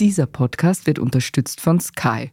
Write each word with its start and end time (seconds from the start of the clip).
Dieser 0.00 0.26
Podcast 0.26 0.86
wird 0.86 0.98
unterstützt 0.98 1.60
von 1.60 1.78
Sky. 1.78 2.32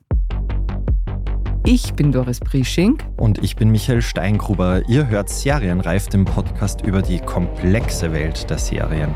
Ich 1.65 1.93
bin 1.93 2.11
Doris 2.11 2.39
Prisching. 2.39 2.97
Und 3.17 3.43
ich 3.43 3.57
bin 3.57 3.69
Michael 3.69 4.01
Steingruber. 4.01 4.81
Ihr 4.87 5.07
hört 5.07 5.29
Serienreif, 5.29 6.07
den 6.07 6.25
Podcast 6.25 6.81
über 6.81 7.01
die 7.01 7.19
komplexe 7.19 8.11
Welt 8.13 8.49
der 8.49 8.57
Serien. 8.57 9.13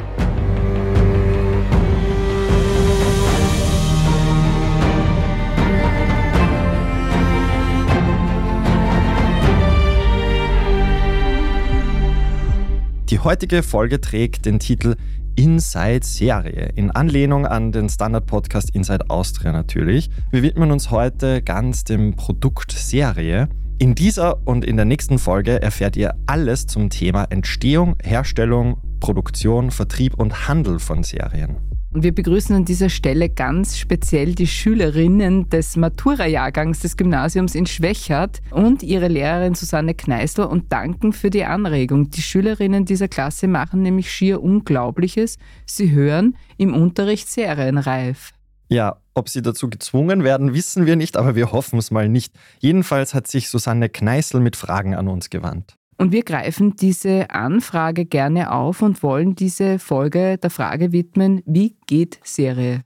Die 13.09 13.19
heutige 13.19 13.63
Folge 13.63 14.01
trägt 14.01 14.45
den 14.45 14.59
Titel 14.59 14.95
Inside 15.35 16.05
Serie, 16.05 16.69
in 16.75 16.91
Anlehnung 16.91 17.45
an 17.45 17.71
den 17.71 17.89
Standard-Podcast 17.89 18.69
Inside 18.75 19.09
Austria 19.09 19.51
natürlich. 19.51 20.09
Wir 20.31 20.43
widmen 20.43 20.71
uns 20.71 20.91
heute 20.91 21.41
ganz 21.41 21.83
dem 21.83 22.15
Produkt 22.15 22.71
Serie. 22.71 23.49
In 23.79 23.95
dieser 23.95 24.47
und 24.47 24.63
in 24.63 24.75
der 24.75 24.85
nächsten 24.85 25.17
Folge 25.17 25.61
erfährt 25.61 25.95
ihr 25.95 26.13
alles 26.27 26.67
zum 26.67 26.89
Thema 26.89 27.25
Entstehung, 27.25 27.95
Herstellung, 28.03 28.77
Produktion, 28.99 29.71
Vertrieb 29.71 30.13
und 30.13 30.47
Handel 30.47 30.79
von 30.79 31.03
Serien. 31.03 31.57
Und 31.93 32.01
wir 32.01 32.11
begrüßen 32.11 32.55
an 32.55 32.65
dieser 32.65 32.89
Stelle 32.89 33.29
ganz 33.29 33.77
speziell 33.77 34.33
die 34.33 34.47
Schülerinnen 34.47 35.47
des 35.49 35.75
Matura-Jahrgangs 35.75 36.79
des 36.79 36.97
Gymnasiums 36.97 37.53
in 37.53 37.67
Schwächert 37.67 38.41
und 38.49 38.81
ihre 38.81 39.07
Lehrerin 39.07 39.53
Susanne 39.53 39.93
Kneißler 39.93 40.49
und 40.49 40.71
danken 40.71 41.13
für 41.13 41.29
die 41.29 41.45
Anregung. 41.45 42.09
Die 42.09 42.23
Schülerinnen 42.23 42.85
dieser 42.85 43.07
Klasse 43.07 43.47
machen 43.47 43.83
nämlich 43.83 44.11
schier 44.11 44.41
Unglaubliches. 44.41 45.37
Sie 45.67 45.91
hören 45.91 46.35
im 46.57 46.73
Unterricht 46.73 47.29
serienreif. 47.29 48.31
Ja, 48.69 48.97
ob 49.13 49.29
sie 49.29 49.43
dazu 49.43 49.69
gezwungen 49.69 50.23
werden, 50.23 50.55
wissen 50.55 50.87
wir 50.87 50.95
nicht, 50.95 51.15
aber 51.15 51.35
wir 51.35 51.51
hoffen 51.51 51.77
es 51.77 51.91
mal 51.91 52.09
nicht. 52.09 52.33
Jedenfalls 52.57 53.13
hat 53.13 53.27
sich 53.27 53.49
Susanne 53.49 53.87
Kneißl 53.89 54.39
mit 54.39 54.55
Fragen 54.55 54.95
an 54.95 55.07
uns 55.07 55.29
gewandt. 55.29 55.75
Und 55.97 56.11
wir 56.11 56.23
greifen 56.23 56.75
diese 56.75 57.29
Anfrage 57.29 58.05
gerne 58.05 58.51
auf 58.51 58.81
und 58.81 59.03
wollen 59.03 59.35
diese 59.35 59.79
Folge 59.79 60.37
der 60.37 60.49
Frage 60.49 60.91
widmen, 60.91 61.41
wie 61.45 61.75
geht 61.87 62.19
Serie? 62.23 62.81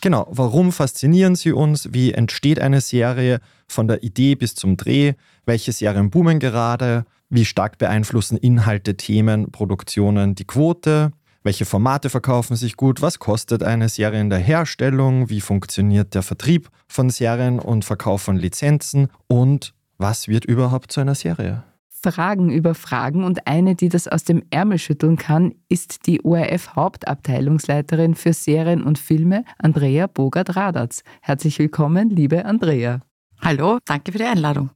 Genau, 0.00 0.28
warum 0.30 0.70
faszinieren 0.70 1.34
sie 1.34 1.52
uns? 1.52 1.92
Wie 1.92 2.12
entsteht 2.12 2.60
eine 2.60 2.80
Serie 2.80 3.40
von 3.66 3.88
der 3.88 4.02
Idee 4.04 4.36
bis 4.36 4.54
zum 4.54 4.76
Dreh? 4.76 5.14
Welche 5.44 5.72
Serien 5.72 6.10
boomen 6.10 6.38
gerade? 6.38 7.04
Wie 7.30 7.44
stark 7.44 7.78
beeinflussen 7.78 8.38
Inhalte, 8.38 8.96
Themen, 8.96 9.50
Produktionen 9.50 10.34
die 10.34 10.46
Quote? 10.46 11.10
Welche 11.42 11.64
Formate 11.64 12.10
verkaufen 12.10 12.56
sich 12.56 12.76
gut? 12.76 13.02
Was 13.02 13.18
kostet 13.18 13.62
eine 13.62 13.88
Serie 13.88 14.20
in 14.20 14.30
der 14.30 14.38
Herstellung? 14.38 15.30
Wie 15.30 15.40
funktioniert 15.40 16.14
der 16.14 16.22
Vertrieb 16.22 16.68
von 16.86 17.10
Serien 17.10 17.58
und 17.58 17.84
Verkauf 17.84 18.22
von 18.22 18.36
Lizenzen? 18.36 19.08
Und 19.26 19.74
was 19.98 20.28
wird 20.28 20.44
überhaupt 20.44 20.92
zu 20.92 21.00
einer 21.00 21.14
Serie? 21.14 21.64
Fragen 22.02 22.50
über 22.50 22.74
Fragen 22.74 23.24
und 23.24 23.46
eine, 23.46 23.74
die 23.74 23.88
das 23.88 24.06
aus 24.08 24.24
dem 24.24 24.42
Ärmel 24.50 24.78
schütteln 24.78 25.16
kann, 25.16 25.54
ist 25.68 26.06
die 26.06 26.24
ORF-Hauptabteilungsleiterin 26.24 28.14
für 28.14 28.32
Serien 28.32 28.82
und 28.82 28.98
Filme, 28.98 29.44
Andrea 29.58 30.06
Bogart-Radatz. 30.06 31.02
Herzlich 31.20 31.58
willkommen, 31.58 32.10
liebe 32.10 32.44
Andrea. 32.44 33.00
Hallo, 33.40 33.78
danke 33.84 34.12
für 34.12 34.18
die 34.18 34.24
Einladung. 34.24 34.70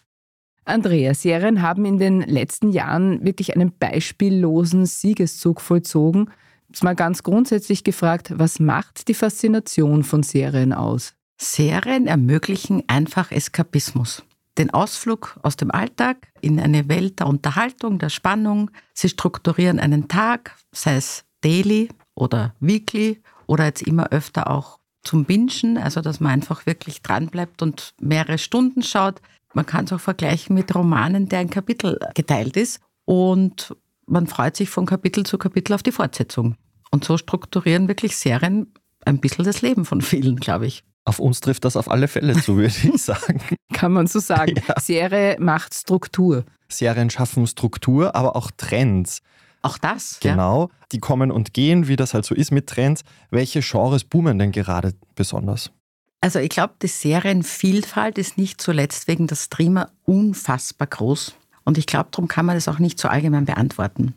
Andrea, 0.64 1.14
Serien 1.14 1.62
haben 1.62 1.84
in 1.84 1.98
den 1.98 2.20
letzten 2.20 2.70
Jahren 2.70 3.24
wirklich 3.24 3.54
einen 3.54 3.72
beispiellosen 3.76 4.86
Siegeszug 4.86 5.60
vollzogen. 5.60 6.30
Jetzt 6.68 6.84
mal 6.84 6.94
ganz 6.94 7.22
grundsätzlich 7.22 7.84
gefragt, 7.84 8.32
was 8.36 8.60
macht 8.60 9.08
die 9.08 9.14
Faszination 9.14 10.04
von 10.04 10.22
Serien 10.22 10.72
aus? 10.72 11.14
Serien 11.36 12.06
ermöglichen 12.06 12.84
einfach 12.86 13.32
Eskapismus 13.32 14.24
den 14.58 14.70
Ausflug 14.70 15.38
aus 15.42 15.56
dem 15.56 15.70
Alltag 15.70 16.28
in 16.40 16.60
eine 16.60 16.88
Welt 16.88 17.20
der 17.20 17.26
Unterhaltung, 17.26 17.98
der 17.98 18.10
Spannung. 18.10 18.70
Sie 18.92 19.08
strukturieren 19.08 19.78
einen 19.78 20.08
Tag, 20.08 20.56
sei 20.72 20.96
es 20.96 21.24
daily 21.40 21.88
oder 22.14 22.54
weekly 22.60 23.20
oder 23.46 23.64
jetzt 23.64 23.82
immer 23.82 24.10
öfter 24.10 24.50
auch 24.50 24.78
zum 25.02 25.24
Bingen, 25.24 25.78
also 25.78 26.00
dass 26.00 26.20
man 26.20 26.32
einfach 26.32 26.66
wirklich 26.66 27.02
dranbleibt 27.02 27.62
und 27.62 27.94
mehrere 28.00 28.38
Stunden 28.38 28.82
schaut. 28.82 29.20
Man 29.54 29.66
kann 29.66 29.86
es 29.86 29.92
auch 29.92 30.00
vergleichen 30.00 30.54
mit 30.54 30.74
Romanen, 30.74 31.28
der 31.28 31.40
ein 31.40 31.50
Kapitel 31.50 31.98
geteilt 32.14 32.56
ist 32.56 32.80
und 33.04 33.74
man 34.06 34.26
freut 34.26 34.56
sich 34.56 34.70
von 34.70 34.86
Kapitel 34.86 35.24
zu 35.24 35.38
Kapitel 35.38 35.72
auf 35.72 35.82
die 35.82 35.92
Fortsetzung. 35.92 36.56
Und 36.90 37.04
so 37.04 37.16
strukturieren 37.16 37.88
wirklich 37.88 38.16
Serien 38.16 38.72
ein 39.04 39.18
bisschen 39.18 39.44
das 39.44 39.62
Leben 39.62 39.84
von 39.84 40.00
vielen, 40.00 40.36
glaube 40.36 40.66
ich. 40.66 40.84
Auf 41.04 41.18
uns 41.18 41.40
trifft 41.40 41.64
das 41.64 41.76
auf 41.76 41.90
alle 41.90 42.06
Fälle 42.08 42.40
zu, 42.40 42.56
würde 42.56 42.74
ich 42.82 43.02
sagen. 43.02 43.40
Kann 43.72 43.92
man 43.92 44.06
so 44.06 44.20
sagen. 44.20 44.54
Ja. 44.68 44.78
Serie 44.80 45.36
macht 45.40 45.74
Struktur. 45.74 46.44
Serien 46.68 47.10
schaffen 47.10 47.46
Struktur, 47.46 48.14
aber 48.14 48.36
auch 48.36 48.50
Trends. 48.56 49.20
Auch 49.62 49.78
das. 49.78 50.18
Genau. 50.20 50.64
Ja. 50.64 50.86
Die 50.92 50.98
kommen 50.98 51.30
und 51.30 51.54
gehen, 51.54 51.88
wie 51.88 51.96
das 51.96 52.14
halt 52.14 52.24
so 52.24 52.34
ist 52.34 52.50
mit 52.50 52.68
Trends. 52.68 53.02
Welche 53.30 53.60
Genres 53.60 54.04
boomen 54.04 54.38
denn 54.38 54.52
gerade 54.52 54.94
besonders? 55.14 55.70
Also 56.20 56.38
ich 56.38 56.50
glaube, 56.50 56.74
die 56.80 56.88
Serienvielfalt 56.88 58.16
ist 58.16 58.38
nicht 58.38 58.60
zuletzt 58.60 59.08
wegen 59.08 59.26
der 59.26 59.36
Streamer 59.36 59.90
unfassbar 60.04 60.86
groß. 60.86 61.34
Und 61.64 61.78
ich 61.78 61.86
glaube, 61.86 62.08
darum 62.10 62.28
kann 62.28 62.46
man 62.46 62.56
das 62.56 62.68
auch 62.68 62.78
nicht 62.78 62.98
so 62.98 63.08
allgemein 63.08 63.44
beantworten. 63.44 64.14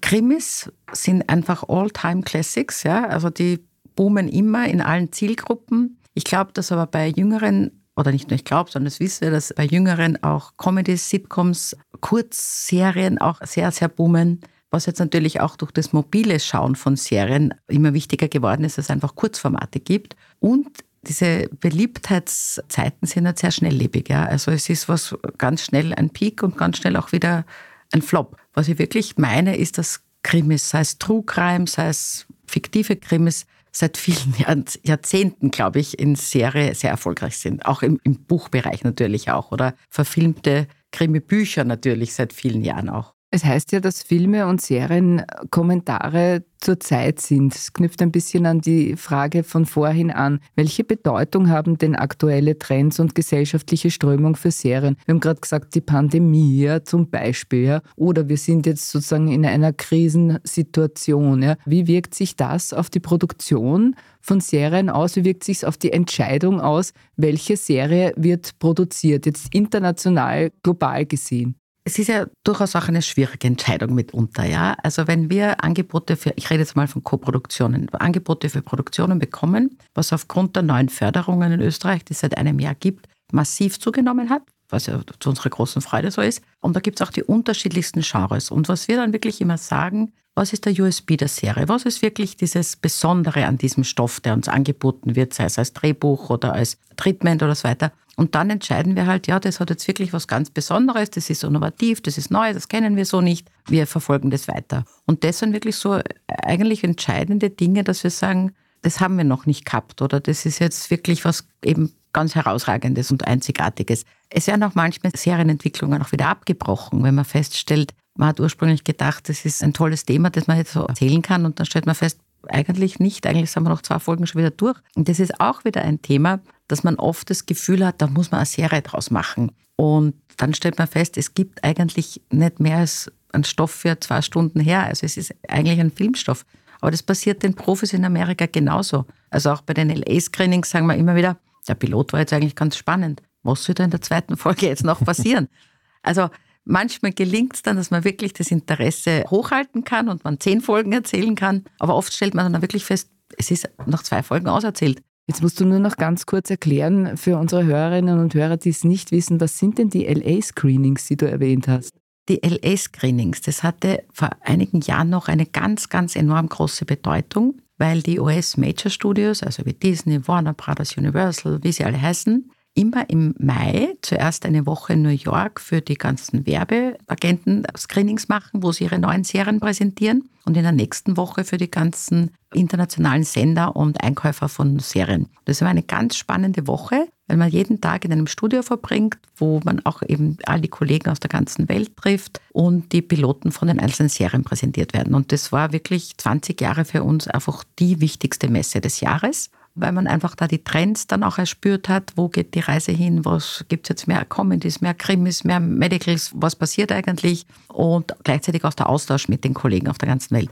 Krimis 0.00 0.70
sind 0.92 1.28
einfach 1.28 1.68
All-Time-Classics, 1.68 2.82
ja. 2.82 3.06
Also 3.06 3.30
die 3.30 3.60
boomen 3.94 4.28
immer 4.28 4.68
in 4.68 4.80
allen 4.80 5.12
Zielgruppen. 5.12 5.98
Ich 6.16 6.24
glaube, 6.24 6.50
dass 6.54 6.72
aber 6.72 6.86
bei 6.86 7.08
Jüngeren, 7.08 7.84
oder 7.94 8.10
nicht 8.10 8.30
nur 8.30 8.36
ich 8.36 8.44
glaube, 8.46 8.70
sondern 8.70 8.86
das 8.86 9.00
wissen 9.00 9.20
wir, 9.20 9.30
dass 9.30 9.52
bei 9.52 9.66
Jüngeren 9.66 10.22
auch 10.22 10.56
Comedies, 10.56 11.10
Sitcoms, 11.10 11.76
Kurzserien 12.00 13.18
auch 13.18 13.38
sehr, 13.44 13.70
sehr 13.70 13.88
boomen. 13.88 14.40
Was 14.70 14.86
jetzt 14.86 14.98
natürlich 14.98 15.42
auch 15.42 15.56
durch 15.56 15.72
das 15.72 15.92
mobile 15.92 16.40
Schauen 16.40 16.74
von 16.74 16.96
Serien 16.96 17.52
immer 17.68 17.92
wichtiger 17.92 18.28
geworden 18.28 18.64
ist, 18.64 18.78
dass 18.78 18.86
es 18.86 18.90
einfach 18.90 19.14
Kurzformate 19.14 19.78
gibt. 19.78 20.16
Und 20.40 20.66
diese 21.02 21.50
Beliebtheitszeiten 21.60 23.06
sind 23.06 23.26
halt 23.26 23.38
sehr 23.38 23.50
schnelllebig. 23.50 24.08
Ja? 24.08 24.24
Also 24.24 24.52
es 24.52 24.70
ist 24.70 24.88
was 24.88 25.14
ganz 25.36 25.64
schnell 25.64 25.92
ein 25.92 26.08
Peak 26.08 26.42
und 26.42 26.56
ganz 26.56 26.78
schnell 26.78 26.96
auch 26.96 27.12
wieder 27.12 27.44
ein 27.92 28.00
Flop. 28.00 28.38
Was 28.54 28.68
ich 28.68 28.78
wirklich 28.78 29.18
meine, 29.18 29.58
ist, 29.58 29.76
dass 29.76 30.00
Krimis, 30.22 30.70
sei 30.70 30.80
es 30.80 30.96
True 30.96 31.22
Crime, 31.26 31.66
sei 31.66 31.88
es 31.88 32.26
fiktive 32.46 32.96
Krimis, 32.96 33.44
seit 33.76 33.98
vielen 33.98 34.34
Jahrzehnten, 34.82 35.50
glaube 35.50 35.80
ich, 35.80 35.98
in 35.98 36.14
Serie 36.14 36.74
sehr 36.74 36.90
erfolgreich 36.90 37.36
sind. 37.36 37.66
Auch 37.66 37.82
im, 37.82 38.00
im 38.04 38.24
Buchbereich 38.24 38.84
natürlich 38.84 39.30
auch 39.30 39.52
oder 39.52 39.74
verfilmte 39.90 40.66
Krimi-Bücher 40.92 41.64
natürlich 41.64 42.14
seit 42.14 42.32
vielen 42.32 42.62
Jahren 42.62 42.88
auch. 42.88 43.15
Es 43.36 43.44
heißt 43.44 43.72
ja, 43.72 43.80
dass 43.80 44.02
Filme 44.02 44.46
und 44.46 44.62
Serien 44.62 45.22
Kommentare 45.50 46.42
zur 46.58 46.80
Zeit 46.80 47.20
sind. 47.20 47.54
Es 47.54 47.74
knüpft 47.74 48.00
ein 48.00 48.10
bisschen 48.10 48.46
an 48.46 48.62
die 48.62 48.96
Frage 48.96 49.44
von 49.44 49.66
vorhin 49.66 50.10
an. 50.10 50.40
Welche 50.54 50.84
Bedeutung 50.84 51.50
haben 51.50 51.76
denn 51.76 51.96
aktuelle 51.96 52.58
Trends 52.58 52.98
und 52.98 53.14
gesellschaftliche 53.14 53.90
Strömung 53.90 54.36
für 54.36 54.50
Serien? 54.50 54.96
Wir 55.04 55.12
haben 55.12 55.20
gerade 55.20 55.38
gesagt, 55.38 55.74
die 55.74 55.82
Pandemie 55.82 56.62
ja, 56.62 56.82
zum 56.82 57.10
Beispiel. 57.10 57.64
Ja, 57.64 57.82
oder 57.96 58.30
wir 58.30 58.38
sind 58.38 58.64
jetzt 58.64 58.88
sozusagen 58.88 59.28
in 59.28 59.44
einer 59.44 59.74
Krisensituation. 59.74 61.42
Ja. 61.42 61.56
Wie 61.66 61.86
wirkt 61.86 62.14
sich 62.14 62.36
das 62.36 62.72
auf 62.72 62.88
die 62.88 63.00
Produktion 63.00 63.96
von 64.22 64.40
Serien 64.40 64.88
aus? 64.88 65.14
Wie 65.14 65.26
wirkt 65.26 65.44
sich 65.44 65.58
es 65.58 65.64
auf 65.64 65.76
die 65.76 65.92
Entscheidung 65.92 66.62
aus, 66.62 66.94
welche 67.18 67.58
Serie 67.58 68.14
wird 68.16 68.58
produziert, 68.60 69.26
jetzt 69.26 69.54
international, 69.54 70.52
global 70.62 71.04
gesehen? 71.04 71.56
Es 71.88 72.00
ist 72.00 72.08
ja 72.08 72.26
durchaus 72.42 72.74
auch 72.74 72.88
eine 72.88 73.00
schwierige 73.00 73.46
Entscheidung 73.46 73.94
mitunter, 73.94 74.44
ja. 74.44 74.76
Also 74.82 75.06
wenn 75.06 75.30
wir 75.30 75.62
Angebote 75.62 76.16
für, 76.16 76.32
ich 76.34 76.50
rede 76.50 76.58
jetzt 76.62 76.74
mal 76.74 76.88
von 76.88 77.04
Koproduktionen, 77.04 77.88
Angebote 77.90 78.48
für 78.50 78.60
Produktionen 78.60 79.20
bekommen, 79.20 79.78
was 79.94 80.12
aufgrund 80.12 80.56
der 80.56 80.64
neuen 80.64 80.88
Förderungen 80.88 81.52
in 81.52 81.60
Österreich, 81.60 82.04
die 82.04 82.14
es 82.14 82.20
seit 82.20 82.36
einem 82.36 82.58
Jahr 82.58 82.74
gibt, 82.74 83.06
massiv 83.30 83.78
zugenommen 83.78 84.30
hat, 84.30 84.42
was 84.68 84.86
ja 84.86 85.00
zu 85.20 85.28
unserer 85.28 85.50
großen 85.50 85.80
Freude 85.80 86.10
so 86.10 86.22
ist. 86.22 86.42
Und 86.60 86.74
da 86.74 86.80
gibt 86.80 87.00
es 87.00 87.06
auch 87.06 87.12
die 87.12 87.22
unterschiedlichsten 87.22 88.00
Genres. 88.00 88.50
Und 88.50 88.68
was 88.68 88.88
wir 88.88 88.96
dann 88.96 89.12
wirklich 89.12 89.40
immer 89.40 89.56
sagen, 89.56 90.12
was 90.34 90.52
ist 90.52 90.66
der 90.66 90.72
USB 90.72 91.16
der 91.16 91.28
Serie? 91.28 91.68
Was 91.68 91.84
ist 91.84 92.02
wirklich 92.02 92.36
dieses 92.36 92.74
Besondere 92.74 93.46
an 93.46 93.58
diesem 93.58 93.84
Stoff, 93.84 94.18
der 94.18 94.34
uns 94.34 94.48
angeboten 94.48 95.14
wird, 95.14 95.34
sei 95.34 95.44
es 95.44 95.56
als 95.56 95.72
Drehbuch 95.72 96.30
oder 96.30 96.52
als 96.52 96.78
Treatment 96.96 97.44
oder 97.44 97.54
so 97.54 97.68
weiter? 97.68 97.92
Und 98.16 98.34
dann 98.34 98.48
entscheiden 98.48 98.96
wir 98.96 99.06
halt, 99.06 99.26
ja, 99.26 99.38
das 99.38 99.60
hat 99.60 99.68
jetzt 99.68 99.86
wirklich 99.86 100.14
was 100.14 100.26
ganz 100.26 100.48
Besonderes, 100.50 101.10
das 101.10 101.28
ist 101.28 101.44
innovativ, 101.44 102.00
das 102.00 102.16
ist 102.16 102.30
neu, 102.30 102.52
das 102.54 102.68
kennen 102.68 102.96
wir 102.96 103.04
so 103.04 103.20
nicht. 103.20 103.50
Wir 103.68 103.86
verfolgen 103.86 104.30
das 104.30 104.48
weiter. 104.48 104.84
Und 105.04 105.22
das 105.22 105.38
sind 105.38 105.52
wirklich 105.52 105.76
so 105.76 106.00
eigentlich 106.26 106.82
entscheidende 106.82 107.50
Dinge, 107.50 107.84
dass 107.84 108.02
wir 108.02 108.10
sagen, 108.10 108.52
das 108.80 109.00
haben 109.00 109.18
wir 109.18 109.24
noch 109.24 109.44
nicht 109.46 109.66
gehabt 109.66 110.00
oder 110.00 110.20
das 110.20 110.46
ist 110.46 110.60
jetzt 110.60 110.90
wirklich 110.90 111.24
was 111.24 111.46
eben 111.62 111.92
ganz 112.12 112.34
Herausragendes 112.34 113.10
und 113.10 113.26
Einzigartiges. 113.26 114.04
Es 114.30 114.46
werden 114.46 114.62
auch 114.62 114.74
manchmal 114.74 115.12
Serienentwicklungen 115.14 116.02
auch 116.02 116.12
wieder 116.12 116.28
abgebrochen, 116.28 117.02
wenn 117.02 117.14
man 117.14 117.26
feststellt, 117.26 117.92
man 118.16 118.28
hat 118.28 118.40
ursprünglich 118.40 118.84
gedacht, 118.84 119.28
das 119.28 119.44
ist 119.44 119.62
ein 119.62 119.74
tolles 119.74 120.06
Thema, 120.06 120.30
das 120.30 120.46
man 120.46 120.56
jetzt 120.56 120.72
so 120.72 120.86
erzählen 120.86 121.20
kann 121.20 121.44
und 121.44 121.58
dann 121.58 121.66
stellt 121.66 121.84
man 121.84 121.94
fest, 121.94 122.18
eigentlich 122.50 122.98
nicht. 122.98 123.26
Eigentlich 123.26 123.50
sind 123.50 123.62
wir 123.64 123.70
noch 123.70 123.82
zwei 123.82 123.98
Folgen 123.98 124.26
schon 124.26 124.40
wieder 124.40 124.50
durch. 124.50 124.78
Und 124.94 125.08
das 125.08 125.20
ist 125.20 125.40
auch 125.40 125.64
wieder 125.64 125.82
ein 125.82 126.02
Thema, 126.02 126.40
dass 126.68 126.84
man 126.84 126.96
oft 126.96 127.30
das 127.30 127.46
Gefühl 127.46 127.84
hat, 127.84 128.00
da 128.02 128.06
muss 128.06 128.30
man 128.30 128.38
eine 128.38 128.46
Serie 128.46 128.82
draus 128.82 129.10
machen. 129.10 129.52
Und 129.76 130.14
dann 130.36 130.54
stellt 130.54 130.78
man 130.78 130.88
fest, 130.88 131.16
es 131.16 131.34
gibt 131.34 131.62
eigentlich 131.64 132.20
nicht 132.30 132.60
mehr 132.60 132.78
als 132.78 133.10
einen 133.32 133.44
Stoff 133.44 133.70
für 133.70 133.98
zwei 134.00 134.22
Stunden 134.22 134.60
her. 134.60 134.84
Also 134.84 135.06
es 135.06 135.16
ist 135.16 135.34
eigentlich 135.48 135.80
ein 135.80 135.90
Filmstoff. 135.90 136.44
Aber 136.80 136.90
das 136.90 137.02
passiert 137.02 137.42
den 137.42 137.54
Profis 137.54 137.92
in 137.92 138.04
Amerika 138.04 138.46
genauso. 138.46 139.06
Also 139.30 139.50
auch 139.50 139.62
bei 139.62 139.74
den 139.74 139.90
LA-Screenings 139.90 140.70
sagen 140.70 140.86
wir 140.86 140.96
immer 140.96 141.16
wieder, 141.16 141.38
der 141.68 141.74
Pilot 141.74 142.12
war 142.12 142.20
jetzt 142.20 142.32
eigentlich 142.32 142.54
ganz 142.54 142.76
spannend. 142.76 143.22
Was 143.42 143.66
wird 143.68 143.80
in 143.80 143.90
der 143.90 144.00
zweiten 144.00 144.36
Folge 144.36 144.66
jetzt 144.66 144.84
noch 144.84 145.04
passieren? 145.04 145.48
also 146.02 146.30
manchmal 146.66 147.12
gelingt 147.12 147.54
es 147.54 147.62
dann, 147.62 147.76
dass 147.76 147.90
man 147.90 148.04
wirklich 148.04 148.34
das 148.34 148.50
Interesse 148.50 149.24
hochhalten 149.30 149.84
kann 149.84 150.08
und 150.08 150.24
man 150.24 150.38
zehn 150.38 150.60
Folgen 150.60 150.92
erzählen 150.92 151.34
kann. 151.34 151.64
Aber 151.78 151.94
oft 151.94 152.12
stellt 152.12 152.34
man 152.34 152.52
dann 152.52 152.60
wirklich 152.60 152.84
fest, 152.84 153.08
es 153.38 153.50
ist 153.50 153.68
nach 153.86 154.02
zwei 154.02 154.22
Folgen 154.22 154.48
auserzählt. 154.48 155.00
Jetzt 155.26 155.42
musst 155.42 155.58
du 155.58 155.64
nur 155.64 155.80
noch 155.80 155.96
ganz 155.96 156.26
kurz 156.26 156.50
erklären 156.50 157.16
für 157.16 157.36
unsere 157.36 157.64
Hörerinnen 157.64 158.20
und 158.20 158.34
Hörer, 158.34 158.56
die 158.58 158.68
es 158.68 158.84
nicht 158.84 159.10
wissen, 159.10 159.40
was 159.40 159.58
sind 159.58 159.78
denn 159.78 159.90
die 159.90 160.04
LA-Screenings, 160.04 161.06
die 161.06 161.16
du 161.16 161.28
erwähnt 161.28 161.66
hast? 161.66 161.92
Die 162.28 162.40
LA-Screenings, 162.44 163.40
das 163.40 163.62
hatte 163.62 164.04
vor 164.12 164.30
einigen 164.40 164.80
Jahren 164.80 165.10
noch 165.10 165.28
eine 165.28 165.46
ganz, 165.46 165.88
ganz 165.88 166.14
enorm 166.14 166.48
große 166.48 166.84
Bedeutung, 166.84 167.60
weil 167.78 168.02
die 168.02 168.20
US-Major-Studios, 168.20 169.42
also 169.42 169.64
wie 169.66 169.72
Disney, 169.72 170.26
Warner 170.26 170.54
Brothers, 170.54 170.96
Universal, 170.96 171.58
wie 171.62 171.72
sie 171.72 171.84
alle 171.84 172.00
heißen, 172.00 172.50
immer 172.76 173.08
im 173.08 173.34
Mai 173.38 173.96
zuerst 174.02 174.44
eine 174.44 174.66
Woche 174.66 174.92
in 174.92 175.02
New 175.02 175.08
York 175.08 175.60
für 175.60 175.80
die 175.80 175.96
ganzen 175.96 176.46
Werbeagenten 176.46 177.66
Screenings 177.76 178.28
machen, 178.28 178.62
wo 178.62 178.70
sie 178.70 178.84
ihre 178.84 178.98
neuen 178.98 179.24
Serien 179.24 179.60
präsentieren 179.60 180.28
und 180.44 180.56
in 180.56 180.62
der 180.62 180.72
nächsten 180.72 181.16
Woche 181.16 181.44
für 181.44 181.56
die 181.56 181.70
ganzen 181.70 182.30
internationalen 182.52 183.24
Sender 183.24 183.74
und 183.74 184.02
Einkäufer 184.02 184.48
von 184.48 184.78
Serien. 184.78 185.28
Das 185.46 185.62
war 185.62 185.68
eine 185.68 185.82
ganz 185.82 186.16
spannende 186.16 186.66
Woche, 186.66 187.08
weil 187.26 187.38
man 187.38 187.50
jeden 187.50 187.80
Tag 187.80 188.04
in 188.04 188.12
einem 188.12 188.26
Studio 188.26 188.62
verbringt, 188.62 189.18
wo 189.36 189.60
man 189.64 189.84
auch 189.84 190.02
eben 190.06 190.36
all 190.44 190.60
die 190.60 190.68
Kollegen 190.68 191.10
aus 191.10 191.18
der 191.18 191.30
ganzen 191.30 191.68
Welt 191.68 191.96
trifft 191.96 192.40
und 192.52 192.92
die 192.92 193.02
Piloten 193.02 193.52
von 193.52 193.68
den 193.68 193.80
einzelnen 193.80 194.10
Serien 194.10 194.44
präsentiert 194.44 194.92
werden. 194.92 195.14
Und 195.14 195.32
das 195.32 195.50
war 195.50 195.72
wirklich 195.72 196.16
20 196.18 196.60
Jahre 196.60 196.84
für 196.84 197.02
uns 197.02 197.26
einfach 197.26 197.64
die 197.78 198.00
wichtigste 198.00 198.48
Messe 198.48 198.80
des 198.80 199.00
Jahres 199.00 199.50
weil 199.76 199.92
man 199.92 200.06
einfach 200.06 200.34
da 200.34 200.48
die 200.48 200.64
Trends 200.64 201.06
dann 201.06 201.22
auch 201.22 201.38
erspürt 201.38 201.88
hat, 201.88 202.12
wo 202.16 202.28
geht 202.28 202.54
die 202.54 202.60
Reise 202.60 202.92
hin, 202.92 203.24
was 203.24 203.64
gibt 203.68 203.86
es 203.86 203.90
jetzt 203.90 204.08
mehr? 204.08 204.24
Comedies, 204.24 204.80
mehr 204.80 204.94
Krimis, 204.94 205.44
mehr 205.44 205.60
Medicals, 205.60 206.32
was 206.34 206.56
passiert 206.56 206.90
eigentlich? 206.90 207.46
Und 207.68 208.14
gleichzeitig 208.24 208.64
auch 208.64 208.74
der 208.74 208.88
Austausch 208.88 209.28
mit 209.28 209.44
den 209.44 209.54
Kollegen 209.54 209.88
auf 209.88 209.98
der 209.98 210.08
ganzen 210.08 210.34
Welt. 210.34 210.50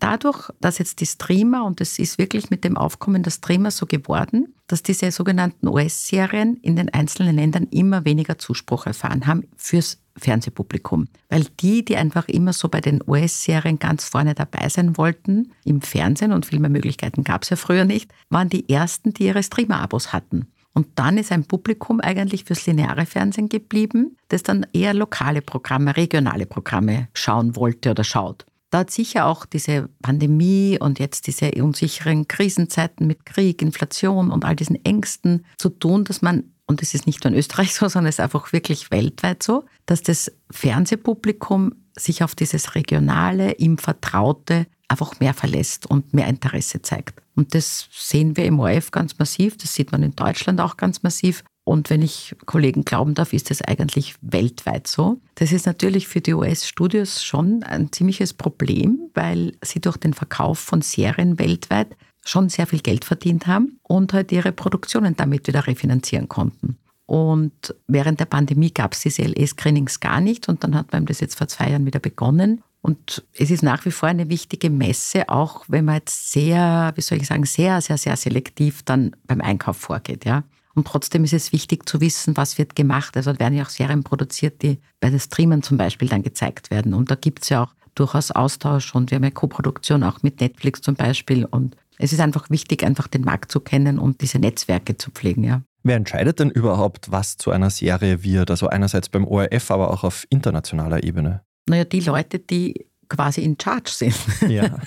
Dadurch, 0.00 0.50
dass 0.60 0.78
jetzt 0.78 1.00
die 1.00 1.06
Streamer, 1.06 1.64
und 1.64 1.80
es 1.80 1.98
ist 1.98 2.18
wirklich 2.18 2.50
mit 2.50 2.64
dem 2.64 2.76
Aufkommen 2.76 3.22
der 3.22 3.30
Streamer 3.30 3.70
so 3.70 3.86
geworden, 3.86 4.54
dass 4.66 4.82
diese 4.82 5.10
sogenannten 5.10 5.68
US-Serien 5.68 6.56
in 6.56 6.76
den 6.76 6.92
einzelnen 6.92 7.36
Ländern 7.36 7.68
immer 7.70 8.04
weniger 8.04 8.38
Zuspruch 8.38 8.86
erfahren 8.86 9.26
haben 9.26 9.44
fürs 9.56 9.98
Fernsehpublikum. 10.16 11.06
Weil 11.28 11.46
die, 11.60 11.84
die 11.84 11.96
einfach 11.96 12.28
immer 12.28 12.52
so 12.52 12.68
bei 12.68 12.80
den 12.80 13.02
US-Serien 13.06 13.78
ganz 13.78 14.04
vorne 14.04 14.34
dabei 14.34 14.68
sein 14.68 14.96
wollten, 14.96 15.52
im 15.64 15.82
Fernsehen 15.82 16.32
und 16.32 16.46
viel 16.46 16.60
mehr 16.60 16.70
Möglichkeiten 16.70 17.24
gab 17.24 17.42
es 17.42 17.50
ja 17.50 17.56
früher 17.56 17.84
nicht, 17.84 18.10
waren 18.30 18.48
die 18.48 18.68
ersten, 18.68 19.12
die 19.12 19.26
ihre 19.26 19.42
Streamer-Abos 19.42 20.12
hatten. 20.12 20.46
Und 20.72 20.88
dann 20.96 21.18
ist 21.18 21.30
ein 21.30 21.44
Publikum 21.44 22.00
eigentlich 22.00 22.44
fürs 22.44 22.66
lineare 22.66 23.06
Fernsehen 23.06 23.48
geblieben, 23.48 24.16
das 24.28 24.42
dann 24.42 24.66
eher 24.72 24.92
lokale 24.92 25.40
Programme, 25.40 25.96
regionale 25.96 26.46
Programme 26.46 27.08
schauen 27.14 27.54
wollte 27.54 27.92
oder 27.92 28.02
schaut. 28.02 28.44
Da 28.74 28.80
hat 28.80 28.90
sicher 28.90 29.26
auch 29.26 29.46
diese 29.46 29.88
Pandemie 30.02 30.78
und 30.80 30.98
jetzt 30.98 31.28
diese 31.28 31.52
unsicheren 31.62 32.26
Krisenzeiten 32.26 33.06
mit 33.06 33.24
Krieg, 33.24 33.62
Inflation 33.62 34.32
und 34.32 34.44
all 34.44 34.56
diesen 34.56 34.84
Ängsten 34.84 35.46
zu 35.58 35.68
tun, 35.68 36.02
dass 36.02 36.22
man 36.22 36.50
und 36.66 36.82
es 36.82 36.92
ist 36.92 37.06
nicht 37.06 37.22
nur 37.22 37.32
in 37.32 37.38
Österreich 37.38 37.72
so, 37.72 37.86
sondern 37.88 38.08
es 38.08 38.16
ist 38.16 38.20
einfach 38.20 38.52
wirklich 38.52 38.90
weltweit 38.90 39.44
so, 39.44 39.64
dass 39.86 40.02
das 40.02 40.32
Fernsehpublikum 40.50 41.72
sich 41.96 42.24
auf 42.24 42.34
dieses 42.34 42.74
Regionale, 42.74 43.52
ihm 43.58 43.78
Vertraute 43.78 44.66
einfach 44.88 45.20
mehr 45.20 45.34
verlässt 45.34 45.86
und 45.86 46.12
mehr 46.12 46.26
Interesse 46.26 46.82
zeigt. 46.82 47.22
Und 47.36 47.54
das 47.54 47.86
sehen 47.92 48.36
wir 48.36 48.44
im 48.44 48.58
ORF 48.58 48.90
ganz 48.90 49.20
massiv, 49.20 49.56
das 49.56 49.72
sieht 49.72 49.92
man 49.92 50.02
in 50.02 50.16
Deutschland 50.16 50.60
auch 50.60 50.76
ganz 50.76 51.04
massiv. 51.04 51.44
Und 51.64 51.88
wenn 51.88 52.02
ich 52.02 52.36
Kollegen 52.44 52.84
glauben 52.84 53.14
darf, 53.14 53.32
ist 53.32 53.50
das 53.50 53.62
eigentlich 53.62 54.14
weltweit 54.20 54.86
so. 54.86 55.20
Das 55.36 55.50
ist 55.50 55.64
natürlich 55.64 56.06
für 56.06 56.20
die 56.20 56.34
US-Studios 56.34 57.24
schon 57.24 57.62
ein 57.62 57.90
ziemliches 57.90 58.34
Problem, 58.34 59.10
weil 59.14 59.54
sie 59.62 59.80
durch 59.80 59.96
den 59.96 60.12
Verkauf 60.12 60.58
von 60.58 60.82
Serien 60.82 61.38
weltweit 61.38 61.96
schon 62.24 62.50
sehr 62.50 62.66
viel 62.66 62.80
Geld 62.80 63.04
verdient 63.04 63.46
haben 63.46 63.78
und 63.82 64.12
halt 64.12 64.30
ihre 64.32 64.52
Produktionen 64.52 65.16
damit 65.16 65.46
wieder 65.46 65.66
refinanzieren 65.66 66.28
konnten. 66.28 66.76
Und 67.06 67.74
während 67.86 68.20
der 68.20 68.26
Pandemie 68.26 68.72
gab 68.72 68.94
es 68.94 69.00
diese 69.00 69.22
LE-Screenings 69.22 70.00
gar 70.00 70.20
nicht 70.20 70.48
und 70.48 70.64
dann 70.64 70.74
hat 70.74 70.92
man 70.92 71.06
das 71.06 71.20
jetzt 71.20 71.36
vor 71.36 71.48
zwei 71.48 71.70
Jahren 71.70 71.86
wieder 71.86 72.00
begonnen. 72.00 72.62
Und 72.80 73.24
es 73.34 73.50
ist 73.50 73.62
nach 73.62 73.84
wie 73.86 73.90
vor 73.90 74.10
eine 74.10 74.28
wichtige 74.28 74.68
Messe, 74.68 75.28
auch 75.28 75.64
wenn 75.68 75.86
man 75.86 75.96
jetzt 75.96 76.32
sehr, 76.32 76.92
wie 76.94 77.00
soll 77.00 77.18
ich 77.18 77.26
sagen, 77.26 77.46
sehr, 77.46 77.80
sehr, 77.80 77.96
sehr 77.96 78.16
selektiv 78.16 78.82
dann 78.82 79.16
beim 79.26 79.40
Einkauf 79.40 79.78
vorgeht, 79.78 80.24
ja. 80.26 80.44
Und 80.74 80.86
trotzdem 80.86 81.24
ist 81.24 81.32
es 81.32 81.52
wichtig 81.52 81.88
zu 81.88 82.00
wissen, 82.00 82.36
was 82.36 82.58
wird 82.58 82.74
gemacht. 82.74 83.16
Also 83.16 83.38
werden 83.38 83.54
ja 83.54 83.64
auch 83.64 83.70
Serien 83.70 84.02
produziert, 84.02 84.62
die 84.62 84.80
bei 85.00 85.10
den 85.10 85.20
Streamern 85.20 85.62
zum 85.62 85.76
Beispiel 85.76 86.08
dann 86.08 86.22
gezeigt 86.22 86.70
werden. 86.70 86.94
Und 86.94 87.10
da 87.10 87.14
gibt 87.14 87.42
es 87.44 87.48
ja 87.50 87.64
auch 87.64 87.74
durchaus 87.94 88.30
Austausch 88.30 88.94
und 88.94 89.10
wir 89.10 89.16
haben 89.16 89.24
ja 89.24 89.30
Co-Produktion 89.30 90.02
auch 90.02 90.22
mit 90.22 90.40
Netflix 90.40 90.80
zum 90.80 90.94
Beispiel 90.96 91.44
und 91.44 91.76
es 91.96 92.12
ist 92.12 92.20
einfach 92.20 92.50
wichtig, 92.50 92.82
einfach 92.82 93.06
den 93.06 93.22
Markt 93.22 93.52
zu 93.52 93.60
kennen 93.60 94.00
und 94.00 94.20
diese 94.20 94.40
Netzwerke 94.40 94.96
zu 94.96 95.12
pflegen, 95.12 95.44
ja. 95.44 95.62
Wer 95.84 95.96
entscheidet 95.96 96.40
denn 96.40 96.50
überhaupt, 96.50 97.12
was 97.12 97.36
zu 97.36 97.50
einer 97.50 97.70
Serie 97.70 98.24
wird? 98.24 98.50
Also 98.50 98.68
einerseits 98.68 99.08
beim 99.08 99.26
ORF, 99.26 99.70
aber 99.70 99.90
auch 99.90 100.02
auf 100.02 100.26
internationaler 100.30 101.04
Ebene? 101.04 101.42
Naja, 101.68 101.84
die 101.84 102.00
Leute, 102.00 102.38
die 102.38 102.86
quasi 103.08 103.42
in 103.42 103.56
Charge 103.62 103.90
sind. 103.90 104.16
Ja. 104.48 104.78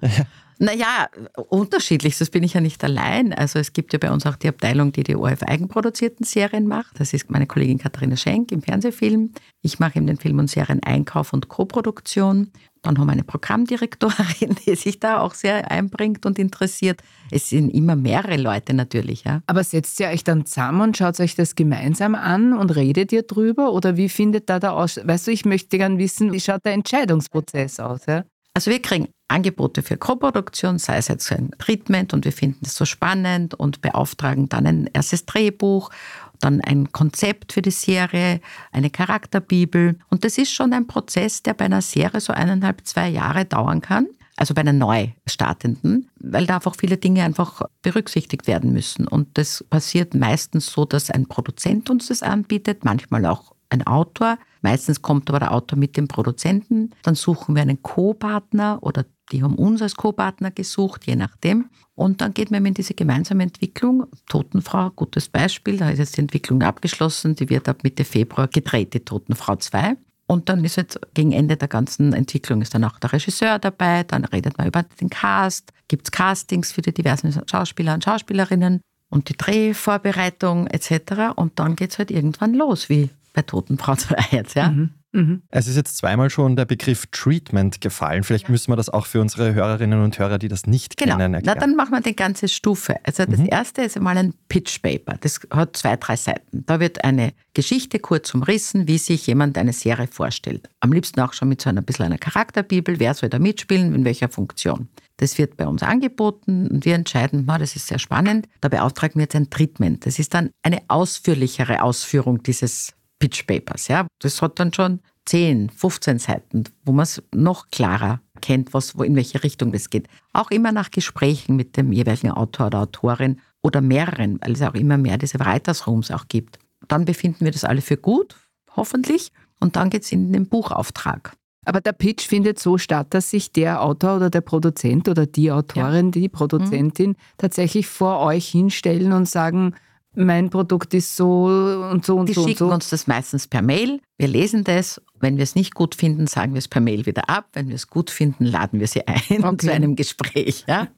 ja. 0.58 0.66
Naja, 0.66 1.08
unterschiedlich, 1.48 2.18
das 2.18 2.30
bin 2.30 2.42
ich 2.42 2.54
ja 2.54 2.60
nicht 2.60 2.82
allein. 2.84 3.32
Also 3.32 3.58
es 3.58 3.72
gibt 3.72 3.92
ja 3.92 3.98
bei 3.98 4.10
uns 4.10 4.26
auch 4.26 4.36
die 4.36 4.48
Abteilung, 4.48 4.92
die 4.92 5.02
die 5.02 5.16
ORF 5.16 5.42
eigenproduzierten 5.42 6.24
Serien 6.24 6.66
macht. 6.66 6.98
Das 6.98 7.12
ist 7.12 7.30
meine 7.30 7.46
Kollegin 7.46 7.78
Katharina 7.78 8.16
Schenk 8.16 8.52
im 8.52 8.62
Fernsehfilm. 8.62 9.32
Ich 9.62 9.78
mache 9.78 9.96
eben 9.96 10.06
den 10.06 10.16
Film- 10.16 10.38
und 10.38 10.50
Serien-Einkauf 10.50 11.32
und 11.32 11.48
Co-Produktion. 11.48 12.50
Dann 12.84 12.98
haben 12.98 13.06
wir 13.06 13.12
eine 13.12 13.24
Programmdirektorin, 13.24 14.56
die 14.66 14.74
sich 14.76 15.00
da 15.00 15.20
auch 15.20 15.34
sehr 15.34 15.70
einbringt 15.70 16.26
und 16.26 16.38
interessiert. 16.38 17.00
Es 17.30 17.48
sind 17.48 17.70
immer 17.70 17.96
mehrere 17.96 18.36
Leute 18.36 18.74
natürlich. 18.74 19.24
Ja. 19.24 19.40
Aber 19.46 19.64
setzt 19.64 19.98
ihr 20.00 20.08
euch 20.08 20.22
dann 20.22 20.44
zusammen 20.44 20.82
und 20.82 20.96
schaut 20.96 21.18
euch 21.18 21.34
das 21.34 21.54
gemeinsam 21.54 22.14
an 22.14 22.52
und 22.52 22.76
redet 22.76 23.10
ihr 23.12 23.22
drüber? 23.22 23.72
Oder 23.72 23.96
wie 23.96 24.10
findet 24.10 24.50
da 24.50 24.60
der 24.60 24.74
Aus... 24.74 25.00
Weißt 25.02 25.26
du, 25.26 25.30
ich 25.30 25.46
möchte 25.46 25.78
gerne 25.78 25.98
wissen, 25.98 26.32
wie 26.32 26.40
schaut 26.40 26.64
der 26.66 26.74
Entscheidungsprozess 26.74 27.80
aus? 27.80 28.04
Ja? 28.06 28.24
Also 28.54 28.70
wir 28.70 28.80
kriegen 28.80 29.08
Angebote 29.26 29.82
für 29.82 29.96
Co-Produktion, 29.96 30.78
sei 30.78 30.96
es 30.98 31.08
jetzt 31.08 31.30
ein 31.32 31.50
Treatment 31.58 32.14
und 32.14 32.24
wir 32.24 32.32
finden 32.32 32.60
es 32.62 32.76
so 32.76 32.84
spannend 32.84 33.54
und 33.54 33.80
beauftragen 33.80 34.48
dann 34.48 34.64
ein 34.64 34.90
erstes 34.92 35.26
Drehbuch, 35.26 35.90
dann 36.38 36.60
ein 36.60 36.92
Konzept 36.92 37.52
für 37.52 37.62
die 37.62 37.72
Serie, 37.72 38.40
eine 38.70 38.90
Charakterbibel. 38.90 39.98
Und 40.08 40.24
das 40.24 40.38
ist 40.38 40.52
schon 40.52 40.72
ein 40.72 40.86
Prozess, 40.86 41.42
der 41.42 41.54
bei 41.54 41.64
einer 41.64 41.82
Serie 41.82 42.20
so 42.20 42.32
eineinhalb, 42.32 42.86
zwei 42.86 43.08
Jahre 43.08 43.44
dauern 43.44 43.80
kann. 43.80 44.06
Also 44.36 44.54
bei 44.54 44.60
einer 44.60 44.72
neu 44.72 45.08
startenden, 45.26 46.10
weil 46.16 46.46
da 46.46 46.56
einfach 46.56 46.74
viele 46.76 46.96
Dinge 46.96 47.22
einfach 47.22 47.62
berücksichtigt 47.82 48.46
werden 48.46 48.72
müssen. 48.72 49.06
Und 49.06 49.38
das 49.38 49.64
passiert 49.70 50.14
meistens 50.14 50.66
so, 50.66 50.84
dass 50.84 51.10
ein 51.10 51.26
Produzent 51.26 51.88
uns 51.88 52.08
das 52.08 52.22
anbietet, 52.22 52.84
manchmal 52.84 53.26
auch 53.26 53.54
ein 53.70 53.86
Autor. 53.86 54.38
Meistens 54.64 55.02
kommt 55.02 55.28
aber 55.28 55.40
der 55.40 55.52
Autor 55.52 55.78
mit 55.78 55.98
dem 55.98 56.08
Produzenten. 56.08 56.90
Dann 57.02 57.14
suchen 57.14 57.54
wir 57.54 57.60
einen 57.60 57.82
Co-Partner 57.82 58.78
oder 58.80 59.04
die 59.30 59.42
haben 59.42 59.56
uns 59.56 59.82
als 59.82 59.94
Co-Partner 59.94 60.50
gesucht, 60.50 61.06
je 61.06 61.16
nachdem. 61.16 61.66
Und 61.94 62.22
dann 62.22 62.32
geht 62.32 62.50
man 62.50 62.64
in 62.64 62.72
diese 62.72 62.94
gemeinsame 62.94 63.42
Entwicklung. 63.42 64.06
Totenfrau, 64.26 64.88
gutes 64.88 65.28
Beispiel, 65.28 65.76
da 65.76 65.90
ist 65.90 65.98
jetzt 65.98 66.16
die 66.16 66.22
Entwicklung 66.22 66.62
abgeschlossen. 66.62 67.34
Die 67.34 67.50
wird 67.50 67.68
ab 67.68 67.84
Mitte 67.84 68.04
Februar 68.04 68.48
gedreht, 68.48 68.94
die 68.94 69.00
Totenfrau 69.00 69.56
2. 69.56 69.98
Und 70.26 70.48
dann 70.48 70.64
ist 70.64 70.76
jetzt 70.76 70.98
gegen 71.12 71.32
Ende 71.32 71.58
der 71.58 71.68
ganzen 71.68 72.14
Entwicklung 72.14 72.62
ist 72.62 72.72
dann 72.72 72.84
auch 72.84 72.98
der 72.98 73.12
Regisseur 73.12 73.58
dabei, 73.58 74.04
dann 74.04 74.24
redet 74.24 74.56
man 74.56 74.66
über 74.66 74.82
den 74.98 75.10
Cast, 75.10 75.74
gibt 75.88 76.06
es 76.06 76.10
Castings 76.10 76.72
für 76.72 76.80
die 76.80 76.94
diversen 76.94 77.38
Schauspieler 77.46 77.92
und 77.92 78.04
Schauspielerinnen 78.04 78.80
und 79.10 79.28
die 79.28 79.36
Drehvorbereitung 79.36 80.68
etc. 80.68 81.36
Und 81.36 81.58
dann 81.58 81.76
geht 81.76 81.90
es 81.90 81.98
halt 81.98 82.10
irgendwann 82.10 82.54
los, 82.54 82.88
wie 82.88 83.10
bei 83.34 83.42
Totenfrau 83.42 83.96
2 83.96 84.16
jetzt, 84.30 84.54
ja. 84.54 84.70
Mhm. 84.70 84.90
Mhm. 85.14 85.42
Es 85.50 85.68
ist 85.68 85.76
jetzt 85.76 85.96
zweimal 85.96 86.28
schon 86.28 86.56
der 86.56 86.64
Begriff 86.64 87.06
Treatment 87.12 87.80
gefallen. 87.80 88.24
Vielleicht 88.24 88.46
ja. 88.46 88.50
müssen 88.50 88.72
wir 88.72 88.76
das 88.76 88.88
auch 88.88 89.06
für 89.06 89.20
unsere 89.20 89.54
Hörerinnen 89.54 90.02
und 90.02 90.18
Hörer, 90.18 90.38
die 90.38 90.48
das 90.48 90.66
nicht 90.66 90.96
genau. 90.96 91.16
kennen, 91.16 91.34
erklären. 91.34 91.56
Na, 91.56 91.66
dann 91.66 91.76
machen 91.76 91.92
wir 91.92 92.00
die 92.00 92.16
ganze 92.16 92.48
Stufe. 92.48 92.96
Also 93.04 93.24
das 93.24 93.38
mhm. 93.38 93.48
erste 93.48 93.82
ist 93.82 93.96
einmal 93.96 94.16
ein 94.18 94.34
Pitch 94.48 94.82
Paper. 94.82 95.16
Das 95.20 95.40
hat 95.50 95.76
zwei, 95.76 95.96
drei 95.96 96.16
Seiten. 96.16 96.64
Da 96.66 96.80
wird 96.80 97.04
eine 97.04 97.32
Geschichte 97.54 98.00
kurz 98.00 98.34
umrissen, 98.34 98.88
wie 98.88 98.98
sich 98.98 99.28
jemand 99.28 99.56
eine 99.56 99.72
Serie 99.72 100.08
vorstellt. 100.08 100.68
Am 100.80 100.92
liebsten 100.92 101.20
auch 101.20 101.32
schon 101.32 101.48
mit 101.48 101.62
so 101.62 101.70
einer 101.70 101.82
bisschen 101.82 102.06
einer 102.06 102.18
Charakterbibel. 102.18 102.98
Wer 102.98 103.14
soll 103.14 103.28
da 103.28 103.38
mitspielen, 103.38 103.94
in 103.94 104.04
welcher 104.04 104.28
Funktion. 104.28 104.88
Das 105.18 105.38
wird 105.38 105.56
bei 105.56 105.68
uns 105.68 105.84
angeboten 105.84 106.66
und 106.66 106.84
wir 106.84 106.96
entscheiden, 106.96 107.46
das 107.46 107.76
ist 107.76 107.86
sehr 107.86 108.00
spannend. 108.00 108.48
Da 108.60 108.68
beauftragen 108.68 109.14
wir 109.14 109.22
jetzt 109.22 109.36
ein 109.36 109.48
Treatment. 109.48 110.04
Das 110.06 110.18
ist 110.18 110.34
dann 110.34 110.50
eine 110.64 110.82
ausführlichere 110.88 111.82
Ausführung 111.82 112.42
dieses 112.42 112.94
Pitch 113.18 113.46
Papers. 113.46 113.88
Ja. 113.88 114.06
Das 114.20 114.42
hat 114.42 114.58
dann 114.58 114.72
schon 114.72 115.00
10, 115.26 115.70
15 115.70 116.18
Seiten, 116.18 116.64
wo 116.84 116.92
man 116.92 117.04
es 117.04 117.22
noch 117.34 117.68
klarer 117.68 118.20
kennt, 118.40 118.74
was, 118.74 118.98
wo, 118.98 119.02
in 119.02 119.16
welche 119.16 119.42
Richtung 119.42 119.72
das 119.72 119.90
geht. 119.90 120.08
Auch 120.32 120.50
immer 120.50 120.72
nach 120.72 120.90
Gesprächen 120.90 121.56
mit 121.56 121.76
dem 121.76 121.92
jeweiligen 121.92 122.30
Autor 122.30 122.66
oder 122.66 122.80
Autorin 122.80 123.40
oder 123.62 123.80
mehreren, 123.80 124.38
weil 124.42 124.52
es 124.52 124.62
auch 124.62 124.74
immer 124.74 124.98
mehr 124.98 125.16
diese 125.16 125.40
Writers 125.40 125.86
Rooms 125.86 126.10
auch 126.10 126.28
gibt. 126.28 126.58
Dann 126.88 127.06
befinden 127.06 127.44
wir 127.44 127.52
das 127.52 127.64
alle 127.64 127.80
für 127.80 127.96
gut, 127.96 128.36
hoffentlich, 128.76 129.32
und 129.60 129.76
dann 129.76 129.88
geht 129.88 130.02
es 130.02 130.12
in 130.12 130.32
den 130.32 130.46
Buchauftrag. 130.46 131.34
Aber 131.64 131.80
der 131.80 131.92
Pitch 131.92 132.26
findet 132.26 132.58
so 132.58 132.76
statt, 132.76 133.08
dass 133.10 133.30
sich 133.30 133.52
der 133.52 133.82
Autor 133.82 134.16
oder 134.16 134.28
der 134.28 134.42
Produzent 134.42 135.08
oder 135.08 135.24
die 135.24 135.50
Autorin, 135.50 136.06
ja. 136.06 136.10
die 136.10 136.28
Produzentin 136.28 137.10
mhm. 137.10 137.16
tatsächlich 137.38 137.86
vor 137.86 138.20
euch 138.20 138.46
hinstellen 138.46 139.12
und 139.12 139.26
sagen, 139.26 139.74
mein 140.14 140.50
Produkt 140.50 140.94
ist 140.94 141.16
so 141.16 141.44
und 141.90 142.04
so 142.04 142.16
und 142.16 142.28
die 142.28 142.32
so. 142.34 142.44
Die 142.44 142.50
schicken 142.50 142.68
so. 142.68 142.74
uns 142.74 142.90
das 142.90 143.06
meistens 143.06 143.46
per 143.46 143.62
Mail. 143.62 144.00
Wir 144.18 144.28
lesen 144.28 144.64
das. 144.64 145.00
Wenn 145.20 145.36
wir 145.36 145.44
es 145.44 145.54
nicht 145.54 145.74
gut 145.74 145.94
finden, 145.94 146.26
sagen 146.26 146.54
wir 146.54 146.58
es 146.58 146.68
per 146.68 146.80
Mail 146.80 147.06
wieder 147.06 147.28
ab. 147.28 147.48
Wenn 147.52 147.68
wir 147.68 147.74
es 147.74 147.88
gut 147.88 148.10
finden, 148.10 148.44
laden 148.44 148.80
wir 148.80 148.86
sie 148.86 149.06
ein 149.06 149.44
okay. 149.44 149.56
zu 149.56 149.72
einem 149.72 149.96
Gespräch. 149.96 150.64
Ja? 150.68 150.88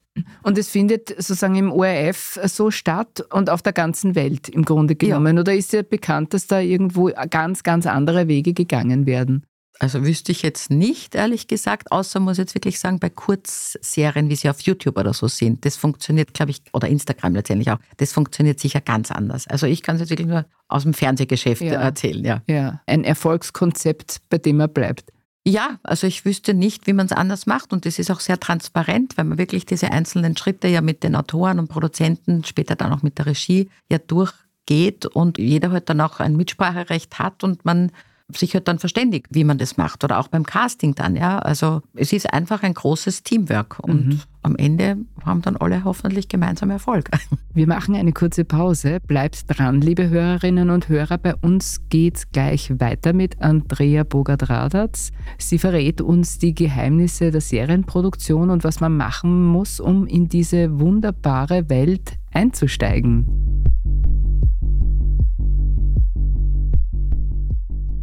Und 0.42 0.58
es 0.58 0.68
findet 0.68 1.08
sozusagen 1.08 1.56
im 1.56 1.73
ORF 1.73 2.38
so 2.44 2.70
statt 2.70 3.25
und 3.30 3.50
auf 3.50 3.62
der 3.62 3.73
ganzen 3.73 4.14
Welt 4.14 4.49
im 4.49 4.64
Grunde 4.64 4.96
genommen. 4.96 5.37
Ja. 5.37 5.40
Oder 5.42 5.54
ist 5.54 5.73
ja 5.73 5.82
bekannt, 5.82 6.35
dass 6.35 6.46
da 6.46 6.61
irgendwo 6.61 7.11
ganz, 7.30 7.62
ganz 7.62 7.87
andere 7.87 8.28
Wege 8.28 8.52
gegangen 8.52 9.06
werden? 9.06 9.44
Also 9.78 10.04
wüsste 10.04 10.33
ich 10.33 10.42
jetzt 10.42 10.71
nicht, 10.71 11.14
ehrlich 11.14 11.49
gesagt, 11.49 11.92
außer 11.92 12.18
muss 12.18 12.35
ich 12.35 12.38
jetzt 12.38 12.54
wirklich 12.54 12.78
sagen, 12.80 12.99
bei 12.99 13.11
Kurzserien, 13.11 14.30
wie 14.30 14.37
sie 14.37 14.49
auf 14.49 14.61
YouTube 14.61 14.99
oder 14.99 15.12
so 15.12 15.28
sind, 15.28 15.64
das 15.64 15.76
funktioniert, 15.76 16.33
glaube 16.33 16.50
ich, 16.50 16.62
oder 16.73 16.88
Instagram 16.88 17.35
letztendlich 17.35 17.71
auch, 17.71 17.78
das 17.99 18.12
funktioniert 18.12 18.59
sicher 18.59 18.80
ganz 18.80 19.11
anders. 19.11 19.47
Also 19.49 19.66
ich 19.66 19.83
kann 19.83 19.97
es 19.97 20.00
jetzt 20.00 20.11
wirklich 20.11 20.28
nur 20.28 20.47
aus 20.68 20.85
dem 20.85 20.95
Fernsehgeschäft 20.95 21.62
ja. 21.62 21.80
erzählen, 21.80 22.25
ja. 22.25 22.42
Ja, 22.47 22.80
ein 22.87 23.04
Erfolgskonzept, 23.04 24.23
bei 24.30 24.38
dem 24.38 24.61
er 24.61 24.68
bleibt. 24.68 25.12
Ja, 25.49 25.78
also 25.85 26.09
ich 26.09 26.25
wüsste 26.25 26.54
nicht, 26.54 26.88
wie 26.88 26.92
man 26.92 27.06
es 27.06 27.12
anders 27.12 27.47
macht 27.47 27.73
und 27.73 27.87
das 27.87 28.00
ist 28.00 28.11
auch 28.11 28.18
sehr 28.18 28.40
transparent, 28.40 29.16
weil 29.16 29.26
man 29.26 29.38
wirklich 29.38 29.64
diese 29.64 29.92
einzelnen 29.92 30.37
Schritte 30.37 30.66
ja 30.66 30.80
mit 30.80 31.04
den 31.04 31.14
Autoren 31.14 31.61
und 31.61 31.68
Produzenten, 31.68 32.42
später 32.42 32.75
dann 32.75 32.92
auch 32.92 33.02
mit 33.02 33.18
der 33.18 33.26
Regie 33.26 33.68
ja 33.88 33.99
durchgeht 33.99 35.06
und 35.06 35.38
jeder 35.38 35.71
halt 35.71 35.88
dann 35.88 36.00
auch 36.00 36.18
ein 36.18 36.35
Mitspracherecht 36.35 37.21
hat 37.21 37.45
und 37.45 37.64
man 37.64 37.92
sich 38.35 38.54
halt 38.54 38.66
dann 38.66 38.78
verständigt, 38.78 39.26
wie 39.30 39.45
man 39.45 39.59
das 39.59 39.76
macht. 39.76 40.02
Oder 40.02 40.18
auch 40.18 40.28
beim 40.28 40.45
Casting 40.45 40.95
dann, 40.95 41.16
ja. 41.16 41.38
Also 41.38 41.83
es 41.95 42.12
ist 42.12 42.33
einfach 42.33 42.62
ein 42.62 42.75
großes 42.75 43.23
Teamwork 43.23 43.78
und 43.80 44.06
mhm. 44.06 44.21
am 44.42 44.56
Ende 44.56 44.99
haben 45.25 45.42
dann 45.42 45.56
alle 45.56 45.85
hoffentlich 45.85 46.28
gemeinsam 46.28 46.71
Erfolg. 46.71 47.11
Wir 47.54 47.66
machen 47.66 47.95
eine 47.95 48.12
kurze 48.12 48.45
Pause. 48.45 48.99
Bleibt 49.06 49.45
dran, 49.49 49.80
liebe 49.80 50.09
Hörerinnen 50.09 50.71
und 50.71 50.88
Hörer. 50.88 51.18
Bei 51.18 51.35
uns 51.37 51.80
geht's 51.88 52.30
gleich 52.30 52.73
weiter 52.80 53.12
mit 53.12 53.40
Andrea 53.40 54.02
Bogart-Radatz. 54.02 55.12
Sie 55.38 55.59
verrät 55.59 56.00
uns 56.00 56.38
die 56.38 56.54
Geheimnisse 56.54 57.30
der 57.30 57.40
Serienproduktion 57.40 58.50
und 58.50 58.64
was 58.64 58.80
man 58.80 58.97
machen 58.97 59.45
muss, 59.45 59.78
um 59.78 60.06
in 60.06 60.28
diese 60.28 60.80
wunderbare 60.80 61.68
Welt 61.71 62.14
einzusteigen. 62.33 63.64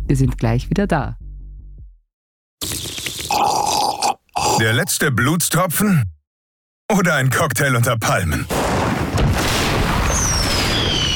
Wir 0.05 0.15
sind 0.15 0.37
gleich 0.37 0.69
wieder 0.69 0.87
da. 0.87 1.17
Der 4.59 4.73
letzte 4.73 5.11
Blutstropfen? 5.11 6.03
Oder 6.91 7.15
ein 7.15 7.29
Cocktail 7.29 7.75
unter 7.75 7.97
Palmen? 7.97 8.45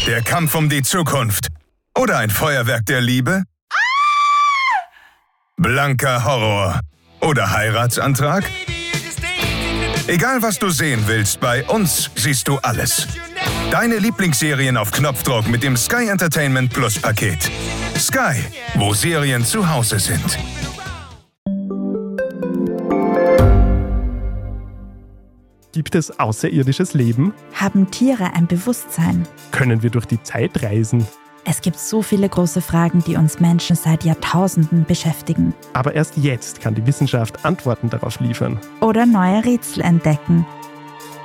Der 0.07 0.21
Kampf 0.21 0.55
um 0.55 0.69
die 0.69 0.81
Zukunft? 0.81 1.47
Oder 1.97 2.17
ein 2.17 2.29
Feuerwerk 2.29 2.85
der 2.85 3.01
Liebe? 3.01 3.43
Blanker 5.57 6.23
Horror? 6.23 6.79
Oder 7.19 7.51
Heiratsantrag? 7.51 8.45
Egal 10.07 10.41
was 10.41 10.57
du 10.59 10.69
sehen 10.69 11.03
willst, 11.07 11.39
bei 11.41 11.65
uns 11.65 12.09
siehst 12.15 12.47
du 12.47 12.57
alles. 12.59 13.07
Deine 13.71 13.97
Lieblingsserien 13.97 14.77
auf 14.77 14.91
Knopfdruck 14.91 15.47
mit 15.47 15.63
dem 15.63 15.75
Sky 15.75 16.07
Entertainment 16.07 16.71
Plus 16.71 16.97
Paket. 16.97 17.51
Sky, 18.07 18.41
wo 18.75 18.93
Serien 18.93 19.43
zu 19.43 19.69
Hause 19.69 19.99
sind. 19.99 20.37
Gibt 25.73 25.93
es 25.93 26.17
außerirdisches 26.17 26.93
Leben? 26.93 27.33
Haben 27.53 27.91
Tiere 27.91 28.33
ein 28.33 28.47
Bewusstsein? 28.47 29.27
Können 29.51 29.83
wir 29.83 29.89
durch 29.89 30.05
die 30.05 30.23
Zeit 30.23 30.63
reisen? 30.63 31.05
Es 31.43 31.59
gibt 31.59 31.77
so 31.77 32.01
viele 32.01 32.29
große 32.29 32.61
Fragen, 32.61 33.03
die 33.05 33.17
uns 33.17 33.41
Menschen 33.41 33.75
seit 33.75 34.05
Jahrtausenden 34.05 34.85
beschäftigen. 34.85 35.53
Aber 35.73 35.93
erst 35.93 36.15
jetzt 36.15 36.61
kann 36.61 36.75
die 36.75 36.87
Wissenschaft 36.87 37.43
Antworten 37.43 37.89
darauf 37.89 38.21
liefern. 38.21 38.57
Oder 38.79 39.05
neue 39.05 39.43
Rätsel 39.43 39.83
entdecken. 39.83 40.45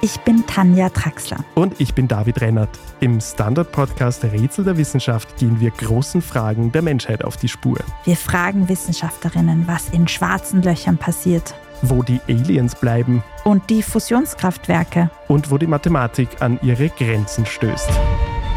Ich 0.05 0.19
bin 0.23 0.45
Tanja 0.49 0.89
Traxler. 0.89 1.45
Und 1.55 1.81
ich 1.81 1.95
bin 1.95 2.09
David 2.09 2.41
Rennert. 2.41 2.77
Im 2.99 3.21
Standard-Podcast 3.21 4.25
Rätsel 4.25 4.65
der 4.65 4.77
Wissenschaft 4.77 5.37
gehen 5.37 5.61
wir 5.61 5.71
großen 5.71 6.21
Fragen 6.21 6.73
der 6.73 6.83
Menschheit 6.83 7.23
auf 7.25 7.37
die 7.37 7.47
Spur. 7.47 7.79
Wir 8.05 8.17
fragen 8.17 8.69
Wissenschaftlerinnen, 8.69 9.69
was 9.69 9.91
in 9.91 10.09
schwarzen 10.09 10.61
Löchern 10.61 10.99
passiert. 10.99 11.55
Wo 11.83 12.03
die 12.03 12.19
Aliens 12.29 12.75
bleiben. 12.75 13.23
Und 13.45 13.71
die 13.71 13.81
Fusionskraftwerke. 13.81 15.09
Und 15.29 15.53
wo 15.53 15.57
die 15.57 15.69
Mathematik 15.69 16.29
an 16.41 16.59
ihre 16.63 16.89
Grenzen 16.89 17.47
stößt. 17.47 17.91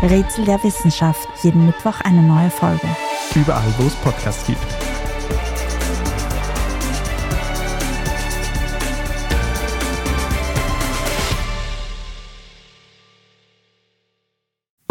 Rätsel 0.02 0.46
der 0.46 0.64
Wissenschaft. 0.64 1.28
Jeden 1.44 1.68
Mittwoch 1.68 2.02
eine 2.02 2.24
neue 2.24 2.50
Folge. 2.50 2.88
Überall, 3.36 3.72
wo 3.78 3.86
es 3.86 3.94
Podcasts 3.98 4.48
gibt. 4.48 4.66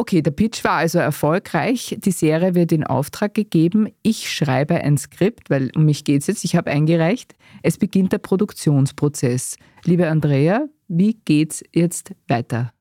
Okay, 0.05 0.21
der 0.21 0.33
Pitch 0.33 0.65
war 0.65 0.73
also 0.73 0.99
erfolgreich. 0.99 1.97
Die 1.99 2.11
Serie 2.11 2.55
wird 2.55 2.73
in 2.73 2.85
Auftrag 2.85 3.33
gegeben. 3.33 3.89
Ich 4.03 4.31
schreibe 4.31 4.75
ein 4.75 4.99
Skript, 4.99 5.49
weil 5.49 5.71
um 5.75 5.87
mich 5.87 6.05
geht 6.05 6.21
es 6.21 6.27
jetzt. 6.27 6.45
Ich 6.45 6.57
habe 6.57 6.71
eingereicht. 6.71 7.35
Es 7.63 7.79
beginnt 7.79 8.13
der 8.13 8.19
Produktionsprozess. 8.19 9.57
Liebe 9.85 10.07
Andrea, 10.07 10.69
wie 10.89 11.15
geht's 11.25 11.65
jetzt 11.73 12.15
weiter? 12.29 12.75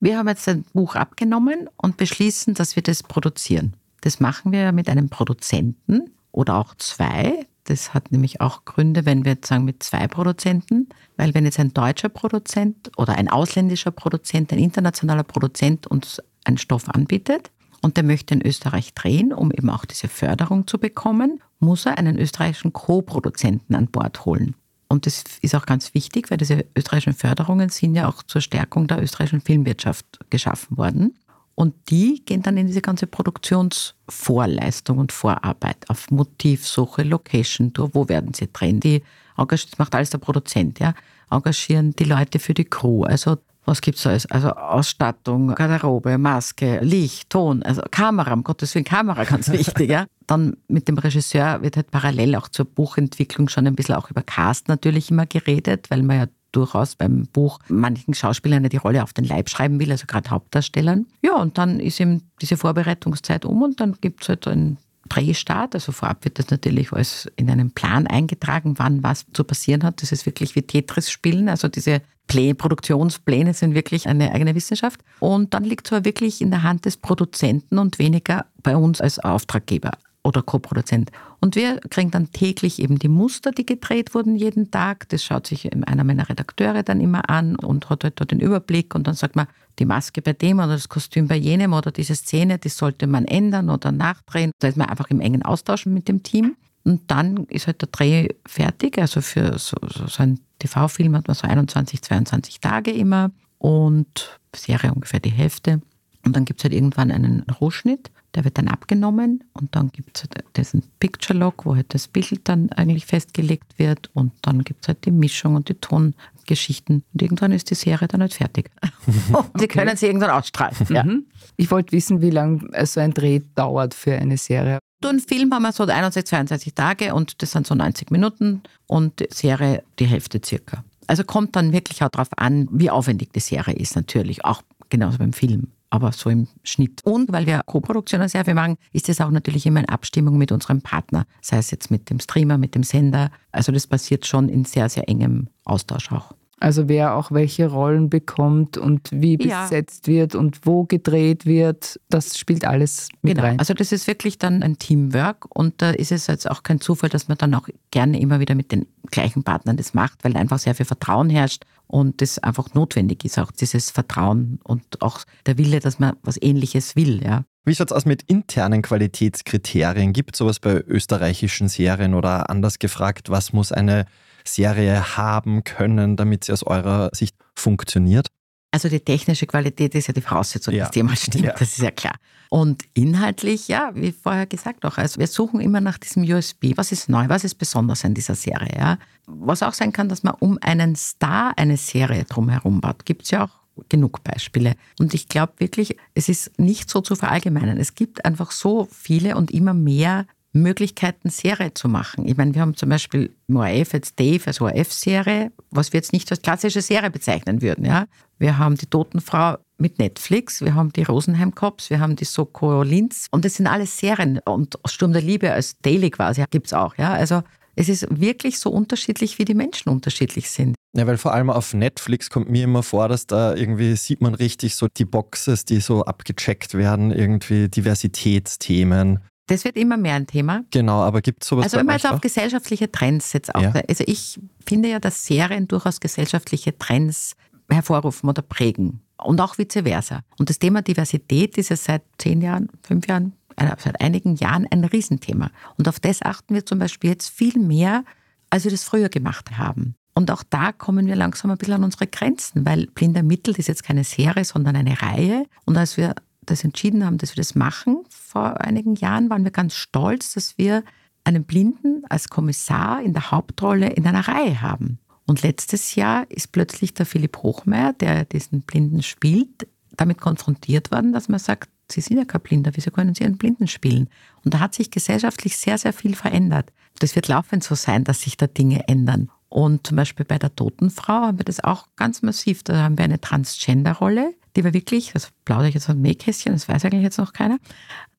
Wir 0.00 0.18
haben 0.18 0.26
jetzt 0.26 0.48
ein 0.48 0.64
Buch 0.72 0.96
abgenommen 0.96 1.70
und 1.76 1.96
beschließen, 1.96 2.54
dass 2.54 2.74
wir 2.74 2.82
das 2.82 3.04
produzieren. 3.04 3.76
Das 4.00 4.18
machen 4.18 4.50
wir 4.50 4.72
mit 4.72 4.88
einem 4.88 5.10
Produzenten 5.10 6.10
oder 6.32 6.56
auch 6.56 6.74
zwei. 6.74 7.46
Das 7.64 7.94
hat 7.94 8.12
nämlich 8.12 8.40
auch 8.40 8.64
Gründe, 8.64 9.06
wenn 9.06 9.24
wir 9.24 9.32
jetzt 9.32 9.48
sagen 9.48 9.64
mit 9.64 9.82
zwei 9.82 10.06
Produzenten, 10.06 10.88
weil 11.16 11.34
wenn 11.34 11.46
jetzt 11.46 11.58
ein 11.58 11.72
deutscher 11.72 12.10
Produzent 12.10 12.90
oder 12.96 13.14
ein 13.16 13.28
ausländischer 13.28 13.90
Produzent, 13.90 14.52
ein 14.52 14.58
internationaler 14.58 15.22
Produzent 15.22 15.86
uns 15.86 16.20
einen 16.44 16.58
Stoff 16.58 16.88
anbietet 16.90 17.50
und 17.80 17.96
der 17.96 18.04
möchte 18.04 18.34
in 18.34 18.46
Österreich 18.46 18.92
drehen, 18.92 19.32
um 19.32 19.50
eben 19.50 19.70
auch 19.70 19.86
diese 19.86 20.08
Förderung 20.08 20.66
zu 20.66 20.78
bekommen, 20.78 21.40
muss 21.58 21.86
er 21.86 21.96
einen 21.96 22.18
österreichischen 22.18 22.74
Co-Produzenten 22.74 23.74
an 23.74 23.86
Bord 23.86 24.26
holen. 24.26 24.54
Und 24.88 25.06
das 25.06 25.24
ist 25.40 25.54
auch 25.54 25.64
ganz 25.64 25.94
wichtig, 25.94 26.30
weil 26.30 26.36
diese 26.36 26.66
österreichischen 26.76 27.14
Förderungen 27.14 27.70
sind 27.70 27.94
ja 27.94 28.08
auch 28.08 28.22
zur 28.22 28.42
Stärkung 28.42 28.86
der 28.86 29.02
österreichischen 29.02 29.40
Filmwirtschaft 29.40 30.20
geschaffen 30.30 30.76
worden. 30.76 31.14
Und 31.54 31.74
die 31.90 32.24
gehen 32.24 32.42
dann 32.42 32.56
in 32.56 32.66
diese 32.66 32.80
ganze 32.80 33.06
Produktionsvorleistung 33.06 34.98
und 34.98 35.12
Vorarbeit 35.12 35.88
auf 35.88 36.10
Motivsuche, 36.10 37.02
Location 37.02 37.72
Tour, 37.72 37.90
wo 37.94 38.08
werden 38.08 38.34
sie. 38.34 38.48
Die 38.80 39.02
das 39.36 39.78
macht 39.78 39.94
alles 39.94 40.10
der 40.10 40.18
Produzent, 40.18 40.80
ja. 40.80 40.94
Engagieren 41.30 41.94
die 41.96 42.04
Leute 42.04 42.38
für 42.38 42.54
die 42.54 42.64
Crew. 42.64 43.04
Also 43.04 43.38
was 43.64 43.80
gibt 43.80 43.98
es 43.98 44.06
alles? 44.06 44.26
Also 44.26 44.50
Ausstattung, 44.50 45.54
Garderobe, 45.54 46.18
Maske, 46.18 46.80
Licht, 46.80 47.30
Ton, 47.30 47.62
also 47.62 47.82
Kamera, 47.90 48.32
um 48.34 48.44
Gottes 48.44 48.74
Willen, 48.74 48.84
Kamera 48.84 49.24
ganz 49.24 49.50
wichtig. 49.50 49.90
ja. 49.90 50.06
Dann 50.26 50.56
mit 50.68 50.88
dem 50.88 50.98
Regisseur 50.98 51.62
wird 51.62 51.76
halt 51.76 51.90
parallel 51.90 52.36
auch 52.36 52.48
zur 52.48 52.66
Buchentwicklung 52.66 53.48
schon 53.48 53.66
ein 53.66 53.74
bisschen 53.74 53.94
auch 53.94 54.10
über 54.10 54.22
Cast 54.22 54.68
natürlich 54.68 55.10
immer 55.10 55.26
geredet, 55.26 55.90
weil 55.90 56.02
man 56.02 56.16
ja 56.18 56.26
durchaus 56.56 56.96
beim 56.96 57.26
Buch 57.26 57.58
manchen 57.68 58.14
Schauspielern 58.14 58.68
die 58.68 58.76
Rolle 58.76 59.02
auf 59.02 59.12
den 59.12 59.24
Leib 59.24 59.48
schreiben 59.50 59.80
will, 59.80 59.90
also 59.90 60.06
gerade 60.06 60.30
Hauptdarstellern. 60.30 61.06
Ja, 61.22 61.36
und 61.36 61.58
dann 61.58 61.80
ist 61.80 62.00
eben 62.00 62.22
diese 62.40 62.56
Vorbereitungszeit 62.56 63.44
um 63.44 63.62
und 63.62 63.80
dann 63.80 63.96
gibt 64.00 64.22
es 64.22 64.28
halt 64.28 64.46
einen 64.48 64.78
Drehstart. 65.08 65.74
Also 65.74 65.92
vorab 65.92 66.24
wird 66.24 66.38
das 66.38 66.50
natürlich 66.50 66.92
alles 66.92 67.30
in 67.36 67.50
einen 67.50 67.70
Plan 67.70 68.06
eingetragen, 68.06 68.74
wann 68.78 69.02
was 69.02 69.26
zu 69.32 69.44
passieren 69.44 69.82
hat. 69.82 70.02
Das 70.02 70.12
ist 70.12 70.26
wirklich 70.26 70.54
wie 70.54 70.62
Tetris 70.62 71.10
spielen. 71.10 71.48
Also 71.48 71.68
diese 71.68 72.00
Plä 72.26 72.54
Produktionspläne 72.54 73.52
sind 73.52 73.74
wirklich 73.74 74.08
eine 74.08 74.32
eigene 74.32 74.54
Wissenschaft. 74.54 75.00
Und 75.20 75.52
dann 75.52 75.64
liegt 75.64 75.86
es 75.86 75.92
aber 75.92 76.04
wirklich 76.04 76.40
in 76.40 76.50
der 76.50 76.62
Hand 76.62 76.86
des 76.86 76.96
Produzenten 76.96 77.78
und 77.78 77.98
weniger 77.98 78.46
bei 78.62 78.76
uns 78.76 79.00
als 79.00 79.18
Auftraggeber. 79.18 79.92
Oder 80.24 80.42
Co-Produzent. 80.42 81.12
Und 81.40 81.54
wir 81.54 81.78
kriegen 81.90 82.10
dann 82.10 82.32
täglich 82.32 82.80
eben 82.80 82.98
die 82.98 83.08
Muster, 83.08 83.52
die 83.52 83.66
gedreht 83.66 84.14
wurden 84.14 84.36
jeden 84.36 84.70
Tag. 84.70 85.08
Das 85.10 85.22
schaut 85.22 85.46
sich 85.46 85.70
einer 85.72 86.02
meiner 86.02 86.28
Redakteure 86.28 86.82
dann 86.82 87.00
immer 87.00 87.28
an 87.28 87.56
und 87.56 87.90
hat 87.90 88.04
halt 88.04 88.18
dort 88.18 88.30
den 88.30 88.40
Überblick 88.40 88.94
und 88.94 89.06
dann 89.06 89.14
sagt 89.14 89.36
man, 89.36 89.46
die 89.78 89.84
Maske 89.84 90.22
bei 90.22 90.32
dem 90.32 90.58
oder 90.58 90.68
das 90.68 90.88
Kostüm 90.88 91.28
bei 91.28 91.36
jenem 91.36 91.72
oder 91.72 91.90
diese 91.90 92.14
Szene, 92.14 92.58
die 92.58 92.68
sollte 92.68 93.06
man 93.06 93.26
ändern 93.26 93.70
oder 93.70 93.92
nachdrehen. 93.92 94.52
Da 94.60 94.68
ist 94.68 94.76
man 94.76 94.88
einfach 94.88 95.10
im 95.10 95.20
engen 95.20 95.42
Austausch 95.42 95.86
mit 95.86 96.08
dem 96.08 96.22
Team. 96.22 96.56
Und 96.84 97.10
dann 97.10 97.44
ist 97.44 97.66
halt 97.66 97.80
der 97.80 97.88
Dreh 97.88 98.28
fertig. 98.46 98.98
Also 98.98 99.20
für 99.20 99.58
so, 99.58 99.76
so 99.88 100.22
ein 100.22 100.40
TV-Film 100.58 101.16
hat 101.16 101.28
man 101.28 101.34
so 101.34 101.46
21, 101.46 102.02
22 102.02 102.60
Tage 102.60 102.90
immer 102.90 103.30
und 103.58 104.38
Serie 104.54 104.92
ungefähr 104.92 105.20
die 105.20 105.30
Hälfte. 105.30 105.80
Und 106.24 106.36
dann 106.36 106.44
gibt 106.44 106.60
es 106.60 106.64
halt 106.64 106.74
irgendwann 106.74 107.10
einen 107.10 107.40
Rohschnitt, 107.60 108.10
der 108.34 108.44
wird 108.44 108.58
dann 108.58 108.68
abgenommen 108.68 109.44
und 109.52 109.74
dann 109.76 109.90
gibt 109.90 110.16
es 110.16 110.22
halt 110.24 110.44
diesen 110.56 110.82
Picture 110.98 111.38
Log, 111.38 111.64
wo 111.64 111.76
halt 111.76 111.94
das 111.94 112.08
Bild 112.08 112.40
dann 112.44 112.70
eigentlich 112.72 113.06
festgelegt 113.06 113.78
wird 113.78 114.10
und 114.14 114.32
dann 114.42 114.64
gibt 114.64 114.82
es 114.82 114.88
halt 114.88 115.04
die 115.04 115.10
Mischung 115.10 115.54
und 115.54 115.68
die 115.68 115.74
Tongeschichten 115.74 117.04
und 117.12 117.22
irgendwann 117.22 117.52
ist 117.52 117.70
die 117.70 117.74
Serie 117.74 118.08
dann 118.08 118.20
halt 118.20 118.34
fertig. 118.34 118.70
und 119.06 119.46
sie 119.56 119.64
okay. 119.64 119.66
können 119.66 119.96
sie 119.96 120.06
irgendwann 120.06 120.30
ausstrahlen. 120.30 120.74
Ja. 120.88 121.04
Mhm. 121.04 121.26
Ich 121.56 121.70
wollte 121.70 121.92
wissen, 121.92 122.20
wie 122.20 122.30
lange 122.30 122.60
so 122.86 123.00
ein 123.00 123.14
Dreh 123.14 123.40
dauert 123.54 123.94
für 123.94 124.14
eine 124.14 124.36
Serie. 124.36 124.78
So 125.02 125.10
ein 125.10 125.20
Film 125.20 125.52
haben 125.52 125.62
wir 125.62 125.72
so 125.72 125.84
61, 125.84 126.24
22 126.24 126.74
Tage 126.74 127.14
und 127.14 127.42
das 127.42 127.52
sind 127.52 127.66
so 127.66 127.74
90 127.74 128.10
Minuten 128.10 128.62
und 128.86 129.20
die 129.20 129.28
Serie 129.30 129.82
die 129.98 130.06
Hälfte 130.06 130.40
circa. 130.44 130.82
Also 131.06 131.22
kommt 131.24 131.54
dann 131.56 131.72
wirklich 131.72 132.02
auch 132.02 132.08
darauf 132.08 132.28
an, 132.36 132.68
wie 132.70 132.90
aufwendig 132.90 133.32
die 133.32 133.40
Serie 133.40 133.74
ist 133.74 133.94
natürlich, 133.94 134.44
auch 134.44 134.62
genauso 134.88 135.18
beim 135.18 135.32
Film 135.34 135.68
aber 135.94 136.10
so 136.10 136.28
im 136.28 136.48
Schnitt. 136.64 137.02
Und 137.04 137.30
weil 137.30 137.46
wir 137.46 137.60
Co-Produktionen 137.64 138.28
sehr 138.28 138.44
viel 138.44 138.54
machen, 138.54 138.78
ist 138.92 139.08
es 139.08 139.20
auch 139.20 139.30
natürlich 139.30 139.64
immer 139.64 139.78
in 139.78 139.88
Abstimmung 139.88 140.36
mit 140.36 140.50
unserem 140.50 140.82
Partner, 140.82 141.24
sei 141.40 141.58
es 141.58 141.70
jetzt 141.70 141.88
mit 141.92 142.10
dem 142.10 142.18
Streamer, 142.18 142.58
mit 142.58 142.74
dem 142.74 142.82
Sender. 142.82 143.30
Also 143.52 143.70
das 143.70 143.86
passiert 143.86 144.26
schon 144.26 144.48
in 144.48 144.64
sehr, 144.64 144.88
sehr 144.88 145.08
engem 145.08 145.46
Austausch 145.64 146.10
auch. 146.10 146.34
Also 146.64 146.88
wer 146.88 147.14
auch 147.14 147.30
welche 147.30 147.66
Rollen 147.66 148.08
bekommt 148.08 148.78
und 148.78 149.10
wie 149.12 149.36
ja. 149.38 149.64
besetzt 149.64 150.08
wird 150.08 150.34
und 150.34 150.64
wo 150.64 150.84
gedreht 150.84 151.44
wird, 151.44 152.00
das 152.08 152.38
spielt 152.38 152.64
alles 152.64 153.10
mit 153.20 153.34
genau. 153.34 153.46
rein. 153.46 153.58
Also 153.58 153.74
das 153.74 153.92
ist 153.92 154.06
wirklich 154.06 154.38
dann 154.38 154.62
ein 154.62 154.78
Teamwork 154.78 155.44
und 155.54 155.82
da 155.82 155.90
ist 155.90 156.10
es 156.10 156.26
jetzt 156.26 156.50
auch 156.50 156.62
kein 156.62 156.80
Zufall, 156.80 157.10
dass 157.10 157.28
man 157.28 157.36
dann 157.36 157.54
auch 157.54 157.68
gerne 157.90 158.18
immer 158.18 158.40
wieder 158.40 158.54
mit 158.54 158.72
den 158.72 158.86
gleichen 159.10 159.42
Partnern 159.42 159.76
das 159.76 159.92
macht, 159.92 160.24
weil 160.24 160.38
einfach 160.38 160.58
sehr 160.58 160.74
viel 160.74 160.86
Vertrauen 160.86 161.28
herrscht 161.28 161.64
und 161.86 162.22
das 162.22 162.38
einfach 162.38 162.72
notwendig 162.72 163.26
ist, 163.26 163.38
auch 163.38 163.52
dieses 163.52 163.90
Vertrauen 163.90 164.58
und 164.64 165.02
auch 165.02 165.20
der 165.44 165.58
Wille, 165.58 165.80
dass 165.80 165.98
man 165.98 166.16
was 166.22 166.40
Ähnliches 166.40 166.96
will. 166.96 167.22
Ja. 167.22 167.44
Wie 167.66 167.74
schaut 167.74 167.90
es 167.90 167.92
aus 167.92 168.06
mit 168.06 168.22
internen 168.22 168.80
Qualitätskriterien? 168.80 170.14
Gibt 170.14 170.34
es 170.34 170.38
sowas 170.38 170.60
bei 170.60 170.80
österreichischen 170.80 171.68
Serien 171.68 172.14
oder 172.14 172.48
anders 172.48 172.78
gefragt, 172.78 173.28
was 173.28 173.52
muss 173.52 173.70
eine 173.70 174.06
Serie 174.46 175.16
haben 175.16 175.64
können, 175.64 176.16
damit 176.16 176.44
sie 176.44 176.52
aus 176.52 176.62
eurer 176.62 177.10
Sicht 177.12 177.36
funktioniert? 177.54 178.28
Also 178.70 178.88
die 178.88 179.00
technische 179.00 179.46
Qualität 179.46 179.94
ist 179.94 180.08
ja 180.08 180.14
die 180.14 180.20
Voraussetzung, 180.20 180.74
ja. 180.74 180.84
dass 180.84 180.90
die 180.90 181.16
stimmt, 181.16 181.44
ja. 181.44 181.52
das 181.52 181.68
ist 181.68 181.78
ja 181.78 181.92
klar. 181.92 182.14
Und 182.50 182.82
inhaltlich, 182.94 183.68
ja, 183.68 183.92
wie 183.94 184.10
vorher 184.10 184.46
gesagt 184.46 184.84
auch, 184.84 184.98
also 184.98 185.20
wir 185.20 185.28
suchen 185.28 185.60
immer 185.60 185.80
nach 185.80 185.96
diesem 185.96 186.24
USB. 186.24 186.72
Was 186.74 186.90
ist 186.90 187.08
neu, 187.08 187.28
was 187.28 187.44
ist 187.44 187.54
besonders 187.54 188.04
an 188.04 188.14
dieser 188.14 188.34
Serie? 188.34 188.76
Ja? 188.76 188.98
Was 189.26 189.62
auch 189.62 189.74
sein 189.74 189.92
kann, 189.92 190.08
dass 190.08 190.24
man 190.24 190.34
um 190.40 190.58
einen 190.60 190.96
Star 190.96 191.52
eine 191.56 191.76
Serie 191.76 192.24
drumherum 192.24 192.80
baut. 192.80 193.06
Gibt 193.06 193.22
es 193.22 193.30
ja 193.30 193.44
auch 193.44 193.64
genug 193.88 194.22
Beispiele. 194.22 194.74
Und 194.98 195.14
ich 195.14 195.28
glaube 195.28 195.54
wirklich, 195.58 195.96
es 196.14 196.28
ist 196.28 196.58
nicht 196.58 196.90
so 196.90 197.00
zu 197.00 197.16
verallgemeinern. 197.16 197.78
Es 197.78 197.94
gibt 197.94 198.24
einfach 198.24 198.50
so 198.50 198.88
viele 198.90 199.36
und 199.36 199.50
immer 199.50 199.74
mehr 199.74 200.26
Möglichkeiten, 200.54 201.30
Serie 201.30 201.74
zu 201.74 201.88
machen. 201.88 202.26
Ich 202.26 202.36
meine, 202.36 202.54
wir 202.54 202.62
haben 202.62 202.76
zum 202.76 202.88
Beispiel 202.88 203.34
im 203.48 203.56
ORF 203.56 203.92
jetzt 203.92 204.18
Dave 204.18 204.46
als 204.46 204.60
ORF-Serie, 204.60 205.52
was 205.70 205.92
wir 205.92 205.98
jetzt 205.98 206.12
nicht 206.12 206.30
als 206.30 206.42
klassische 206.42 206.80
Serie 206.80 207.10
bezeichnen 207.10 207.60
würden. 207.60 207.84
Ja? 207.84 208.06
Wir 208.38 208.56
haben 208.58 208.76
die 208.76 208.86
Totenfrau 208.86 209.56
mit 209.78 209.98
Netflix, 209.98 210.60
wir 210.60 210.74
haben 210.74 210.92
die 210.92 211.02
Rosenheim 211.02 211.54
Cops, 211.54 211.90
wir 211.90 211.98
haben 211.98 212.14
die 212.14 212.24
Soko 212.24 212.82
Linz 212.84 213.26
und 213.32 213.44
das 213.44 213.54
sind 213.54 213.66
alles 213.66 213.98
Serien 213.98 214.38
und 214.44 214.78
Sturm 214.86 215.12
der 215.12 215.22
Liebe 215.22 215.52
als 215.52 215.76
Daily 215.82 216.10
quasi 216.10 216.44
gibt 216.50 216.68
es 216.68 216.72
auch. 216.72 216.96
Ja? 216.96 217.12
Also 217.12 217.42
es 217.76 217.88
ist 217.88 218.06
wirklich 218.08 218.60
so 218.60 218.70
unterschiedlich, 218.70 219.38
wie 219.38 219.44
die 219.44 219.54
Menschen 219.54 219.88
unterschiedlich 219.88 220.48
sind. 220.50 220.76
Ja, 220.96 221.08
weil 221.08 221.18
vor 221.18 221.34
allem 221.34 221.50
auf 221.50 221.74
Netflix 221.74 222.30
kommt 222.30 222.48
mir 222.48 222.62
immer 222.62 222.84
vor, 222.84 223.08
dass 223.08 223.26
da 223.26 223.54
irgendwie 223.54 223.96
sieht 223.96 224.20
man 224.20 224.34
richtig 224.34 224.76
so 224.76 224.86
die 224.96 225.04
Boxes, 225.04 225.64
die 225.64 225.80
so 225.80 226.04
abgecheckt 226.04 226.74
werden, 226.74 227.10
irgendwie 227.10 227.68
Diversitätsthemen. 227.68 229.18
Das 229.46 229.64
wird 229.64 229.76
immer 229.76 229.96
mehr 229.96 230.14
ein 230.14 230.26
Thema. 230.26 230.64
Genau, 230.70 231.02
aber 231.02 231.20
gibt 231.20 231.42
es 231.42 231.48
sowas 231.48 231.64
Also 231.64 231.76
wenn 231.76 231.86
man 231.86 231.96
jetzt 231.96 232.10
auf 232.10 232.20
gesellschaftliche 232.20 232.90
Trends 232.90 233.32
jetzt 233.34 233.54
auch, 233.54 233.60
ja. 233.60 233.72
also 233.88 234.04
ich 234.06 234.40
finde 234.66 234.88
ja, 234.88 234.98
dass 234.98 235.26
Serien 235.26 235.68
durchaus 235.68 236.00
gesellschaftliche 236.00 236.76
Trends 236.78 237.36
hervorrufen 237.68 238.28
oder 238.28 238.42
prägen 238.42 239.00
und 239.22 239.40
auch 239.40 239.58
vice 239.58 239.82
versa. 239.82 240.22
Und 240.38 240.50
das 240.50 240.58
Thema 240.58 240.82
Diversität 240.82 241.58
ist 241.58 241.70
ja 241.70 241.76
seit 241.76 242.02
zehn 242.18 242.40
Jahren, 242.40 242.68
fünf 242.82 243.06
Jahren, 243.06 243.32
äh, 243.56 243.70
seit 243.78 244.00
einigen 244.00 244.36
Jahren 244.36 244.66
ein 244.70 244.84
Riesenthema. 244.84 245.50
Und 245.76 245.88
auf 245.88 246.00
das 246.00 246.22
achten 246.22 246.54
wir 246.54 246.64
zum 246.64 246.78
Beispiel 246.78 247.10
jetzt 247.10 247.28
viel 247.28 247.58
mehr, 247.58 248.04
als 248.50 248.64
wir 248.64 248.70
das 248.70 248.84
früher 248.84 249.08
gemacht 249.08 249.58
haben. 249.58 249.94
Und 250.14 250.30
auch 250.30 250.44
da 250.48 250.72
kommen 250.72 251.06
wir 251.06 251.16
langsam 251.16 251.50
ein 251.50 251.58
bisschen 251.58 251.74
an 251.74 251.84
unsere 251.84 252.06
Grenzen, 252.06 252.64
weil 252.64 252.86
Blinder 252.86 253.22
Mittel 253.22 253.56
ist 253.56 253.66
jetzt 253.66 253.82
keine 253.82 254.04
Serie, 254.04 254.44
sondern 254.44 254.76
eine 254.76 255.02
Reihe. 255.02 255.46
Und 255.64 255.76
als 255.76 255.96
wir 255.96 256.14
das 256.46 256.64
entschieden 256.64 257.04
haben, 257.04 257.18
dass 257.18 257.32
wir 257.32 257.40
das 257.40 257.54
machen, 257.54 258.04
vor 258.10 258.60
einigen 258.60 258.94
Jahren 258.94 259.30
waren 259.30 259.44
wir 259.44 259.50
ganz 259.50 259.74
stolz, 259.74 260.34
dass 260.34 260.58
wir 260.58 260.82
einen 261.24 261.44
Blinden 261.44 262.02
als 262.08 262.28
Kommissar 262.28 263.02
in 263.02 263.12
der 263.12 263.30
Hauptrolle 263.30 263.90
in 263.90 264.06
einer 264.06 264.28
Reihe 264.28 264.60
haben. 264.60 264.98
Und 265.26 265.42
letztes 265.42 265.94
Jahr 265.94 266.30
ist 266.30 266.52
plötzlich 266.52 266.92
der 266.94 267.06
Philipp 267.06 267.38
Hochmeier, 267.38 267.94
der 267.94 268.24
diesen 268.24 268.62
Blinden 268.62 269.02
spielt, 269.02 269.66
damit 269.96 270.20
konfrontiert 270.20 270.90
worden, 270.90 271.12
dass 271.12 271.28
man 271.28 271.38
sagt, 271.38 271.70
Sie 271.90 272.00
sind 272.00 272.16
ja 272.16 272.24
kein 272.24 272.40
Blinder, 272.40 272.72
wieso 272.74 272.90
können 272.90 273.14
Sie 273.14 273.24
einen 273.24 273.36
Blinden 273.36 273.68
spielen? 273.68 274.08
Und 274.44 274.54
da 274.54 274.60
hat 274.60 274.74
sich 274.74 274.90
gesellschaftlich 274.90 275.56
sehr, 275.56 275.78
sehr 275.78 275.92
viel 275.92 276.14
verändert. 276.14 276.72
Das 276.98 277.14
wird 277.14 277.28
laufend 277.28 277.62
so 277.62 277.74
sein, 277.74 278.04
dass 278.04 278.22
sich 278.22 278.36
da 278.36 278.46
Dinge 278.46 278.88
ändern. 278.88 279.30
Und 279.54 279.86
zum 279.86 279.96
Beispiel 279.96 280.26
bei 280.26 280.36
der 280.36 280.56
Totenfrau 280.56 281.12
haben 281.12 281.38
wir 281.38 281.44
das 281.44 281.62
auch 281.62 281.86
ganz 281.94 282.22
massiv. 282.22 282.64
Da 282.64 282.76
haben 282.82 282.98
wir 282.98 283.04
eine 283.04 283.20
Transgender-Rolle, 283.20 284.34
die 284.56 284.64
wir 284.64 284.74
wirklich, 284.74 285.12
das 285.12 285.30
plaudere 285.44 285.68
ich 285.68 285.74
jetzt 285.74 285.88
aus 285.88 285.94
dem 285.94 286.02
Nähkästchen, 286.02 286.52
das 286.52 286.68
weiß 286.68 286.84
eigentlich 286.84 287.04
jetzt 287.04 287.18
noch 287.18 287.32
keiner, 287.32 287.58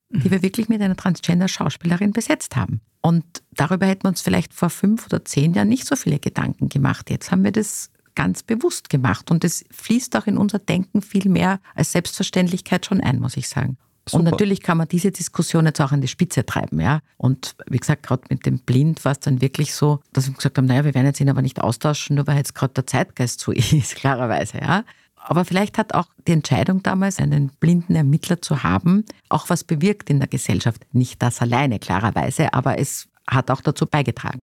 die 0.08 0.30
wir 0.30 0.40
wirklich 0.40 0.70
mit 0.70 0.80
einer 0.80 0.96
Transgender-Schauspielerin 0.96 2.14
besetzt 2.14 2.56
haben. 2.56 2.80
Und 3.02 3.22
darüber 3.50 3.84
hätten 3.84 4.04
wir 4.04 4.08
uns 4.08 4.22
vielleicht 4.22 4.54
vor 4.54 4.70
fünf 4.70 5.04
oder 5.04 5.26
zehn 5.26 5.52
Jahren 5.52 5.68
nicht 5.68 5.86
so 5.86 5.94
viele 5.94 6.18
Gedanken 6.18 6.70
gemacht. 6.70 7.10
Jetzt 7.10 7.30
haben 7.30 7.44
wir 7.44 7.52
das 7.52 7.90
ganz 8.14 8.42
bewusst 8.42 8.88
gemacht 8.88 9.30
und 9.30 9.44
es 9.44 9.66
fließt 9.70 10.16
auch 10.16 10.26
in 10.26 10.38
unser 10.38 10.58
Denken 10.58 11.02
viel 11.02 11.28
mehr 11.28 11.60
als 11.74 11.92
Selbstverständlichkeit 11.92 12.86
schon 12.86 13.02
ein, 13.02 13.20
muss 13.20 13.36
ich 13.36 13.50
sagen. 13.50 13.76
Super. 14.08 14.20
Und 14.20 14.30
natürlich 14.30 14.62
kann 14.62 14.78
man 14.78 14.86
diese 14.86 15.10
Diskussion 15.10 15.66
jetzt 15.66 15.80
auch 15.80 15.90
an 15.90 16.00
die 16.00 16.08
Spitze 16.08 16.46
treiben, 16.46 16.80
ja. 16.80 17.00
Und 17.16 17.56
wie 17.66 17.78
gesagt, 17.78 18.04
gerade 18.04 18.22
mit 18.30 18.46
dem 18.46 18.60
Blind 18.60 19.04
war 19.04 19.12
es 19.12 19.20
dann 19.20 19.40
wirklich 19.40 19.74
so, 19.74 20.00
dass 20.12 20.28
wir 20.28 20.34
gesagt 20.34 20.58
haben, 20.58 20.66
naja, 20.66 20.84
wir 20.84 20.94
werden 20.94 21.06
jetzt 21.06 21.20
ihn 21.20 21.28
aber 21.28 21.42
nicht 21.42 21.60
austauschen, 21.60 22.14
nur 22.14 22.26
weil 22.28 22.36
jetzt 22.36 22.54
gerade 22.54 22.74
der 22.74 22.86
Zeitgeist 22.86 23.40
so 23.40 23.50
ist, 23.52 23.96
klarerweise, 23.96 24.58
ja. 24.58 24.84
Aber 25.16 25.44
vielleicht 25.44 25.76
hat 25.76 25.92
auch 25.92 26.06
die 26.28 26.32
Entscheidung 26.32 26.84
damals, 26.84 27.18
einen 27.18 27.48
blinden 27.58 27.96
Ermittler 27.96 28.40
zu 28.40 28.62
haben, 28.62 29.04
auch 29.28 29.50
was 29.50 29.64
bewirkt 29.64 30.08
in 30.08 30.20
der 30.20 30.28
Gesellschaft. 30.28 30.86
Nicht 30.92 31.20
das 31.20 31.42
alleine, 31.42 31.80
klarerweise, 31.80 32.54
aber 32.54 32.78
es 32.78 33.08
hat 33.26 33.50
auch 33.50 33.60
dazu 33.60 33.86
beigetragen. 33.86 34.38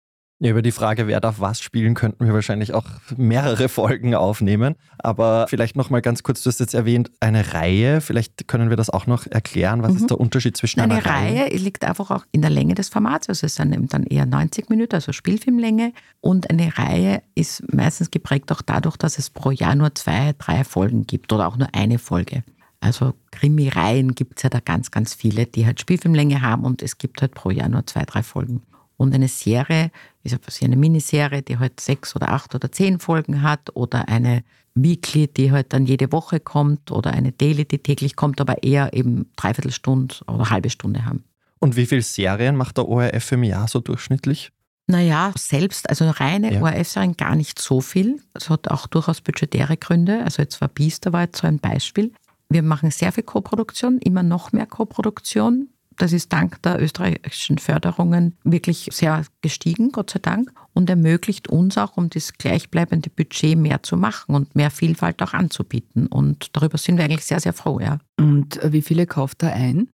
Ja, 0.41 0.51
über 0.51 0.61
die 0.61 0.71
Frage, 0.71 1.07
wer 1.07 1.19
darf 1.19 1.41
was 1.41 1.59
spielen, 1.59 1.95
könnten 1.95 2.25
wir 2.25 2.33
wahrscheinlich 2.33 2.73
auch 2.73 2.85
mehrere 3.17 3.67
Folgen 3.67 4.15
aufnehmen. 4.15 4.75
Aber 4.97 5.47
vielleicht 5.49 5.75
noch 5.75 5.89
mal 5.89 6.01
ganz 6.01 6.23
kurz, 6.23 6.43
du 6.43 6.49
hast 6.49 6.61
jetzt 6.61 6.73
erwähnt, 6.73 7.11
eine 7.19 7.53
Reihe. 7.53 7.99
Vielleicht 7.99 8.47
können 8.47 8.69
wir 8.69 8.77
das 8.77 8.89
auch 8.89 9.05
noch 9.05 9.27
erklären. 9.27 9.83
Was 9.83 9.91
mhm. 9.91 9.97
ist 9.97 10.09
der 10.09 10.17
Unterschied 10.17 10.55
zwischen 10.55 10.79
eine 10.79 10.93
einer 10.93 11.05
Reihe? 11.05 11.27
Eine 11.27 11.39
Reihe 11.41 11.57
liegt 11.57 11.83
einfach 11.83 12.09
auch 12.09 12.25
in 12.31 12.41
der 12.41 12.51
Länge 12.51 12.73
des 12.73 12.87
Formats. 12.87 13.27
Also 13.27 13.47
es 13.47 13.55
sind 13.55 13.93
dann 13.93 14.03
eher 14.03 14.25
90 14.25 14.69
Minuten, 14.69 14.95
also 14.95 15.11
Spielfilmlänge. 15.11 15.91
Und 16.21 16.49
eine 16.49 16.77
Reihe 16.77 17.21
ist 17.35 17.73
meistens 17.73 18.09
geprägt 18.09 18.49
auch 18.53 18.61
dadurch, 18.61 18.95
dass 18.95 19.19
es 19.19 19.29
pro 19.29 19.51
Jahr 19.51 19.75
nur 19.75 19.93
zwei, 19.95 20.33
drei 20.37 20.63
Folgen 20.63 21.05
gibt 21.05 21.33
oder 21.33 21.49
auch 21.49 21.57
nur 21.57 21.67
eine 21.73 21.99
Folge. 21.99 22.43
Also 22.79 23.13
Krimireihen 23.31 24.15
gibt 24.15 24.37
es 24.37 24.43
ja 24.43 24.49
da 24.49 24.61
ganz, 24.61 24.89
ganz 24.89 25.13
viele, 25.13 25.45
die 25.47 25.65
halt 25.65 25.81
Spielfilmlänge 25.81 26.41
haben 26.41 26.63
und 26.63 26.81
es 26.81 26.97
gibt 26.97 27.21
halt 27.21 27.33
pro 27.33 27.49
Jahr 27.49 27.67
nur 27.67 27.85
zwei, 27.85 28.03
drei 28.05 28.23
Folgen. 28.23 28.61
Und 28.99 29.15
eine 29.15 29.29
Serie 29.29 29.91
ist 30.23 30.37
eine 30.61 30.75
Miniserie, 30.75 31.41
die 31.41 31.57
halt 31.57 31.79
sechs 31.79 32.17
oder 32.17 32.33
acht 32.33 32.53
oder 32.53 32.69
zehn 32.69 32.99
Folgen 32.99 33.41
hat 33.41 33.73
oder 33.73 34.09
eine 34.09 34.43
Weekly, 34.75 35.27
die 35.27 35.53
halt 35.53 35.71
dann 35.71 35.85
jede 35.85 36.11
Woche 36.11 36.41
kommt 36.41 36.91
oder 36.91 37.11
eine 37.11 37.31
Daily, 37.31 37.63
die 37.63 37.79
täglich 37.79 38.17
kommt, 38.17 38.41
aber 38.41 38.61
eher 38.61 38.93
eben 38.93 39.31
dreiviertel 39.37 39.71
Stunde 39.71 40.15
oder 40.27 40.49
halbe 40.49 40.69
Stunde 40.69 41.05
haben. 41.05 41.23
Und 41.59 41.77
wie 41.77 41.85
viele 41.85 42.01
Serien 42.01 42.57
macht 42.57 42.75
der 42.75 42.89
ORF 42.89 43.31
im 43.31 43.43
Jahr 43.43 43.69
so 43.69 43.79
durchschnittlich? 43.79 44.51
Naja, 44.87 45.31
selbst, 45.37 45.89
also 45.89 46.09
reine 46.09 46.55
ja. 46.55 46.61
ORF-Serien 46.61 47.15
gar 47.15 47.35
nicht 47.35 47.59
so 47.59 47.79
viel. 47.79 48.21
Es 48.33 48.49
hat 48.49 48.69
auch 48.69 48.85
durchaus 48.85 49.21
budgetäre 49.21 49.77
Gründe. 49.77 50.23
Also 50.25 50.41
jetzt 50.41 50.59
war 50.59 50.67
Biester 50.67 51.13
war 51.13 51.21
jetzt 51.21 51.39
so 51.39 51.47
ein 51.47 51.59
Beispiel. 51.59 52.11
Wir 52.49 52.63
machen 52.63 52.91
sehr 52.91 53.13
viel 53.13 53.23
Koproduktion, 53.23 53.99
immer 53.99 54.23
noch 54.23 54.51
mehr 54.51 54.65
Koproduktion 54.65 55.69
Das 55.99 56.13
ist 56.13 56.31
dank 56.31 56.61
der 56.61 56.81
österreichischen 56.81 57.57
Förderungen 57.57 58.37
wirklich 58.45 58.87
sehr 58.89 59.25
gestiegen, 59.41 59.91
Gott 59.91 60.09
sei 60.09 60.19
Dank, 60.19 60.49
und 60.73 60.89
ermöglicht 60.89 61.49
uns 61.49 61.77
auch, 61.77 61.97
um 61.97 62.09
das 62.09 62.33
gleichbleibende 62.33 63.09
Budget 63.09 63.57
mehr 63.57 63.83
zu 63.83 63.97
machen 63.97 64.33
und 64.33 64.55
mehr 64.55 64.71
Vielfalt 64.71 65.21
auch 65.21 65.33
anzubieten. 65.33 66.07
Und 66.07 66.55
darüber 66.55 66.77
sind 66.77 66.97
wir 66.97 67.03
eigentlich 67.03 67.25
sehr, 67.25 67.41
sehr 67.41 67.51
froh, 67.51 67.81
ja. 67.81 67.99
Und 68.17 68.61
wie 68.63 68.81
viele 68.81 69.07
kauft 69.07 69.43
da 69.43 69.49
ein? 69.49 69.89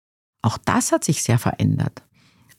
Auch 0.41 0.57
das 0.57 0.91
hat 0.91 1.03
sich 1.03 1.21
sehr 1.21 1.37
verändert. 1.37 2.01